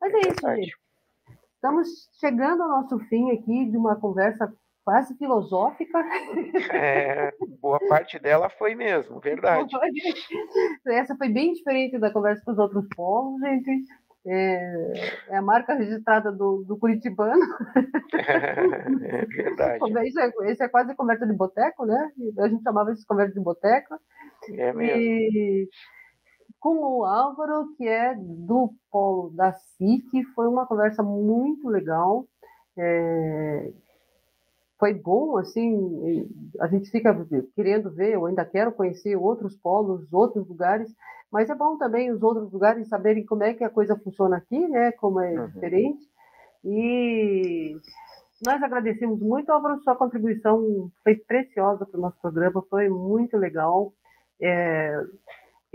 Mas 0.00 0.12
é, 0.12 0.16
é 0.16 0.20
isso, 0.20 0.56
gente. 0.56 0.76
Estamos 1.54 1.88
chegando 2.20 2.62
ao 2.62 2.68
nosso 2.68 2.98
fim 3.08 3.30
aqui 3.30 3.70
de 3.70 3.76
uma 3.76 3.96
conversa 3.96 4.52
quase 4.84 5.16
filosófica. 5.16 5.98
É, 6.72 7.32
boa 7.60 7.80
parte 7.88 8.18
dela 8.18 8.48
foi 8.48 8.74
mesmo, 8.74 9.18
verdade. 9.18 9.72
Essa 10.86 11.16
foi 11.16 11.28
bem 11.28 11.52
diferente 11.52 11.98
da 11.98 12.10
conversa 12.10 12.44
com 12.44 12.52
os 12.52 12.58
outros 12.58 12.86
povos, 12.94 13.40
gente. 13.40 13.84
É, 14.28 15.28
é, 15.28 15.36
a 15.36 15.42
marca 15.42 15.74
registrada 15.74 16.32
do, 16.32 16.64
do 16.66 16.76
Curitibano. 16.78 17.40
É, 18.18 19.24
verdade. 19.26 20.08
Isso 20.08 20.18
é, 20.18 20.52
isso 20.52 20.62
é 20.62 20.68
quase 20.68 20.94
conversa 20.96 21.26
de 21.26 21.32
boteco, 21.32 21.84
né? 21.84 22.10
A 22.38 22.48
gente 22.48 22.62
chamava 22.62 22.90
isso 22.90 23.02
de 23.02 23.06
conversa 23.06 23.34
de 23.34 23.40
boteco. 23.40 23.94
É 24.50 24.72
mesmo. 24.72 25.00
E 25.00 25.68
com 26.58 26.76
o 26.78 27.04
Álvaro, 27.04 27.74
que 27.76 27.86
é 27.86 28.14
do 28.16 28.72
polo 28.90 29.30
da 29.30 29.52
SIC, 29.52 30.24
foi 30.34 30.48
uma 30.48 30.66
conversa 30.66 31.02
muito 31.02 31.68
legal. 31.68 32.26
É, 32.76 33.70
foi 34.78 34.92
bom, 34.92 35.38
assim, 35.38 36.28
a 36.60 36.66
gente 36.66 36.90
fica 36.90 37.14
querendo 37.54 37.90
ver, 37.90 38.14
eu 38.14 38.26
ainda 38.26 38.44
quero 38.44 38.72
conhecer 38.72 39.16
outros 39.16 39.56
polos, 39.56 40.12
outros 40.12 40.46
lugares, 40.46 40.94
mas 41.32 41.48
é 41.48 41.54
bom 41.54 41.78
também 41.78 42.10
os 42.10 42.22
outros 42.22 42.52
lugares 42.52 42.88
saberem 42.88 43.24
como 43.24 43.42
é 43.42 43.54
que 43.54 43.64
a 43.64 43.70
coisa 43.70 43.96
funciona 43.96 44.36
aqui, 44.36 44.68
né, 44.68 44.92
como 44.92 45.20
é 45.20 45.32
uhum. 45.32 45.46
diferente. 45.48 46.04
E 46.64 47.76
nós 48.44 48.62
agradecemos 48.62 49.20
muito, 49.20 49.50
Álvaro, 49.50 49.80
sua 49.82 49.96
contribuição 49.96 50.90
foi 51.02 51.14
preciosa 51.16 51.86
para 51.86 51.98
o 51.98 52.02
nosso 52.02 52.20
programa, 52.20 52.62
foi 52.68 52.88
muito 52.88 53.36
legal. 53.36 53.92
É, 54.40 55.00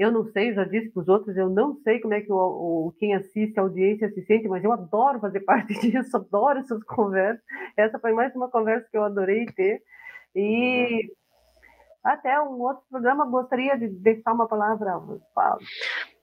eu 0.01 0.11
não 0.11 0.25
sei, 0.31 0.53
já 0.53 0.63
disse 0.63 0.89
para 0.89 1.01
os 1.01 1.07
outros, 1.07 1.37
eu 1.37 1.47
não 1.47 1.75
sei 1.83 1.99
como 1.99 2.15
é 2.15 2.21
que 2.21 2.31
o, 2.31 2.35
o, 2.35 2.93
quem 2.97 3.13
assiste, 3.13 3.59
a 3.59 3.61
audiência 3.61 4.09
se 4.09 4.25
sente, 4.25 4.47
mas 4.47 4.63
eu 4.63 4.71
adoro 4.71 5.19
fazer 5.19 5.41
parte 5.45 5.79
disso, 5.79 6.17
adoro 6.17 6.59
essas 6.59 6.83
conversas. 6.83 7.43
Essa 7.77 7.99
foi 7.99 8.11
mais 8.11 8.35
uma 8.35 8.49
conversa 8.49 8.87
que 8.89 8.97
eu 8.97 9.03
adorei 9.03 9.45
ter. 9.45 9.81
E 10.35 11.13
até 12.03 12.41
um 12.41 12.59
outro 12.61 12.83
programa, 12.89 13.29
gostaria 13.29 13.77
de 13.77 13.87
deixar 13.89 14.33
uma 14.33 14.47
palavra, 14.47 14.99
Paulo. 15.35 15.61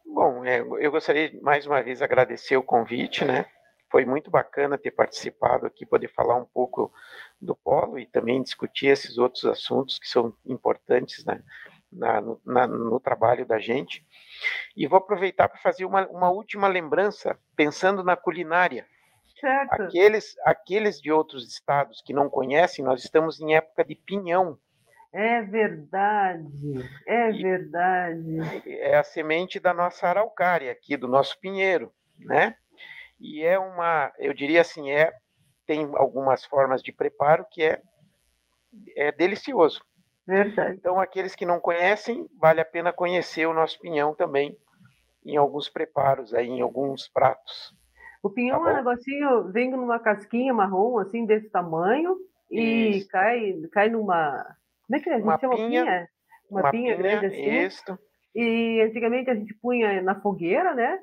Bom, 0.05 0.45
é, 0.45 0.61
eu 0.61 0.91
gostaria 0.91 1.39
mais 1.41 1.65
uma 1.65 1.81
vez 1.81 2.03
agradecer 2.03 2.57
o 2.57 2.63
convite, 2.63 3.25
né? 3.25 3.47
Foi 3.91 4.05
muito 4.05 4.29
bacana 4.29 4.77
ter 4.77 4.91
participado 4.91 5.67
aqui, 5.67 5.87
poder 5.87 6.09
falar 6.09 6.37
um 6.37 6.45
pouco 6.45 6.93
do 7.41 7.55
polo 7.55 7.99
e 7.99 8.07
também 8.07 8.43
discutir 8.43 8.89
esses 8.89 9.19
outros 9.19 9.45
assuntos 9.45 9.99
que 9.99 10.09
são 10.09 10.35
importantes, 10.45 11.25
né? 11.25 11.43
Na, 11.91 12.21
no, 12.21 12.41
na, 12.45 12.67
no 12.67 13.01
trabalho 13.01 13.47
da 13.47 13.59
gente. 13.59 14.05
E 14.77 14.87
vou 14.87 14.99
aproveitar 14.99 15.49
para 15.49 15.59
fazer 15.59 15.85
uma, 15.85 16.07
uma 16.09 16.31
última 16.31 16.69
lembrança, 16.69 17.39
pensando 17.57 18.05
na 18.05 18.17
culinária. 18.17 18.87
Certo. 19.41 19.83
Aqueles, 19.83 20.37
aqueles 20.45 21.01
de 21.01 21.13
outros 21.13 21.47
estados 21.49 22.03
que 22.03 22.13
não 22.13 22.29
conhecem, 22.29 22.85
nós 22.85 23.05
estamos 23.05 23.41
em 23.41 23.55
época 23.55 23.85
de 23.85 23.95
pinhão. 23.95 24.59
É 25.13 25.41
verdade, 25.43 26.91
é 27.07 27.31
e 27.31 27.43
verdade. 27.43 28.39
É 28.67 28.97
a 28.97 29.03
semente 29.03 29.59
da 29.59 29.73
nossa 29.73 30.07
araucária 30.07 30.71
aqui, 30.71 30.97
do 30.97 31.09
nosso 31.09 31.39
pinheiro, 31.41 31.93
né? 32.19 32.55
E 33.19 33.43
é 33.43 33.59
uma, 33.59 34.13
eu 34.19 34.35
diria 34.35 34.61
assim, 34.61 34.91
é 34.91 35.13
tem 35.67 35.91
algumas 35.95 36.45
formas 36.45 36.83
de 36.83 36.93
preparo 36.93 37.47
que 37.51 37.63
é 37.63 37.81
é 38.97 39.13
delicioso. 39.13 39.83
Verdade. 40.29 40.77
Então, 40.79 41.01
aqueles 41.01 41.35
que 41.35 41.47
não 41.47 41.59
conhecem, 41.59 42.29
vale 42.39 42.61
a 42.61 42.65
pena 42.65 42.93
conhecer 42.93 43.47
o 43.47 43.55
nosso 43.55 43.81
pinhão 43.81 44.15
também, 44.15 44.55
em 45.25 45.39
alguns 45.39 45.71
preparos, 45.71 46.35
aí, 46.35 46.47
em 46.47 46.61
alguns 46.61 47.09
pratos. 47.09 47.75
O 48.23 48.29
pinhão 48.29 48.63
tá 48.63 48.69
é 48.69 48.73
um 48.75 48.77
negocinho, 48.77 49.51
vem 49.51 49.71
numa 49.71 49.99
casquinha 49.99 50.53
marrom, 50.53 50.99
assim, 50.99 51.25
desse 51.25 51.49
tamanho, 51.49 52.15
e 52.51 53.07
cai, 53.11 53.55
cai 53.73 53.89
numa. 53.89 54.45
Como 54.87 54.99
é 54.99 55.01
que 55.01 55.09
é? 55.09 55.15
a 55.15 55.17
gente 55.17 55.25
uma 55.25 55.39
chama 55.39 55.57
pinha? 55.57 55.85
pinha? 55.85 56.09
Uma, 56.51 56.61
uma 56.61 56.71
pinha, 56.71 56.83
pinha 56.83 56.97
grande 56.97 57.27
assim. 57.27 57.51
Isso. 57.65 57.99
E 58.35 58.83
antigamente 58.83 59.31
a 59.31 59.35
gente 59.35 59.55
punha 59.55 60.03
na 60.03 60.21
fogueira, 60.21 60.75
né? 60.75 60.99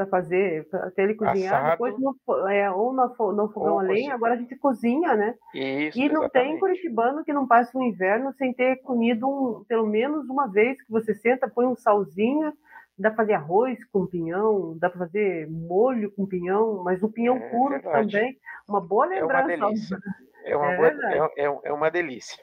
Para 0.00 0.06
fazer, 0.06 0.66
até 0.72 1.02
ele 1.02 1.14
cozinhar, 1.14 1.54
Assado. 1.56 1.72
depois 1.72 1.94
no, 1.98 2.48
é, 2.48 2.70
ou 2.70 2.92
no, 2.92 3.32
no 3.32 3.48
fogão 3.52 3.78
a 3.78 3.82
lenha, 3.82 4.14
agora 4.14 4.34
a 4.34 4.36
gente 4.36 4.56
cozinha, 4.56 5.14
né? 5.14 5.34
Isso, 5.54 5.98
e 5.98 6.08
não 6.08 6.22
exatamente. 6.22 6.32
tem 6.32 6.58
curitibano 6.58 7.24
que 7.24 7.32
não 7.32 7.46
passe 7.46 7.76
o 7.76 7.82
inverno 7.82 8.32
sem 8.34 8.52
ter 8.54 8.76
comido 8.82 9.28
um, 9.28 9.64
pelo 9.64 9.86
menos 9.86 10.28
uma 10.28 10.46
vez 10.46 10.80
que 10.82 10.90
você 10.90 11.14
senta, 11.14 11.48
põe 11.48 11.66
um 11.66 11.76
salzinho, 11.76 12.52
dá 12.98 13.10
para 13.10 13.18
fazer 13.18 13.34
arroz 13.34 13.78
com 13.92 14.06
pinhão, 14.06 14.76
dá 14.78 14.88
para 14.88 15.00
fazer 15.00 15.48
molho 15.50 16.10
com 16.12 16.26
pinhão, 16.26 16.82
mas 16.82 17.02
o 17.02 17.08
pinhão 17.10 17.36
É 17.36 17.50
puro 17.50 17.70
verdade. 17.74 18.12
também, 18.12 18.38
uma 18.68 18.80
boa 18.80 19.06
É 19.14 19.24
uma 19.24 19.42
lembrança. 19.42 19.66
delícia. 19.66 19.98
É 20.44 20.56
uma, 20.56 20.70
É 20.72 20.76
boa- 20.76 21.32
é, 21.36 21.44
é- 21.46 21.60
é 21.64 21.72
uma 21.72 21.90
delícia. 21.90 22.42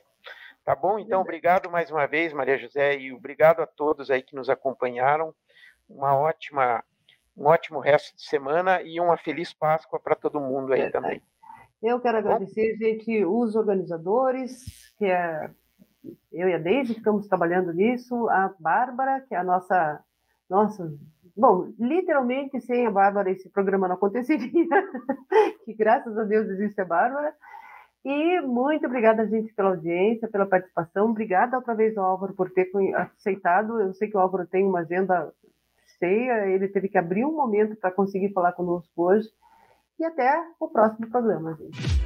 Tá 0.64 0.76
bom? 0.76 1.00
Então, 1.00 1.22
obrigado 1.22 1.72
mais 1.72 1.90
uma 1.90 2.06
vez, 2.06 2.34
Maria 2.34 2.58
José, 2.58 2.98
e 2.98 3.14
obrigado 3.14 3.62
a 3.62 3.66
todos 3.66 4.12
aí 4.12 4.22
que 4.22 4.36
nos 4.36 4.50
acompanharam. 4.50 5.34
Uma 5.90 6.14
ótima, 6.18 6.84
um 7.38 7.46
ótimo 7.46 7.80
resto 7.80 8.16
de 8.16 8.24
semana 8.24 8.82
e 8.82 9.00
uma 9.00 9.16
feliz 9.16 9.54
Páscoa 9.54 10.00
para 10.00 10.16
todo 10.16 10.42
mundo 10.42 10.74
aí 10.74 10.82
Verdade. 10.82 10.92
também. 10.92 11.22
Eu 11.82 12.00
quero 12.00 12.14
Tá 12.14 12.20
agradecer, 12.20 12.76
gente, 12.78 13.24
os 13.24 13.56
organizadores, 13.56 14.92
que 14.98 15.06
é 15.06 15.52
eu 16.32 16.50
e 16.50 16.54
a 16.54 16.58
Deise 16.58 16.94
que 16.94 17.00
estamos 17.00 17.28
trabalhando 17.28 17.72
nisso, 17.72 18.28
a 18.30 18.54
Bárbara, 18.60 19.22
que 19.22 19.36
é 19.36 19.38
a 19.38 19.44
nossa, 19.44 20.04
nossa, 20.50 20.92
bom, 21.36 21.72
literalmente 21.78 22.60
sem 22.62 22.88
a 22.88 22.92
Bárbara 22.92 23.30
esse 23.30 23.50
programa 23.50 23.88
não 23.88 23.96
aconteceria, 23.96 24.50
que 25.66 25.74
graças 25.74 26.18
a 26.18 26.24
Deus 26.24 26.48
existe 26.48 26.82
a 26.82 26.86
Bárbara. 26.86 27.34
E 28.04 28.42
muito 28.42 28.86
obrigada, 28.86 29.28
gente, 29.28 29.54
pela 29.54 29.70
audiência, 29.70 30.30
pela 30.30 30.46
participação. 30.46 31.10
Obrigada 31.10 31.58
outra 31.58 31.76
vez 31.76 31.98
ao 31.98 32.06
Álvaro 32.06 32.34
por 32.34 32.50
ter 32.50 32.72
aceitado. 32.96 33.82
Eu 33.82 33.94
sei 33.94 34.10
que 34.10 34.16
o 34.16 34.20
Álvaro 34.20 34.48
tem 34.48 34.66
uma 34.66 34.80
agenda 34.80 35.32
cheia, 36.00 36.48
ele 36.48 36.68
teve 36.68 36.88
que 36.88 36.98
abrir 36.98 37.26
um 37.26 37.36
momento 37.36 37.76
para 37.76 37.92
conseguir 37.92 38.34
falar 38.34 38.54
conosco 38.54 38.92
hoje. 38.96 39.28
E 40.00 40.06
até 40.06 40.44
o 40.60 40.68
próximo 40.68 41.10
programa, 41.10 41.56
gente. 41.56 41.97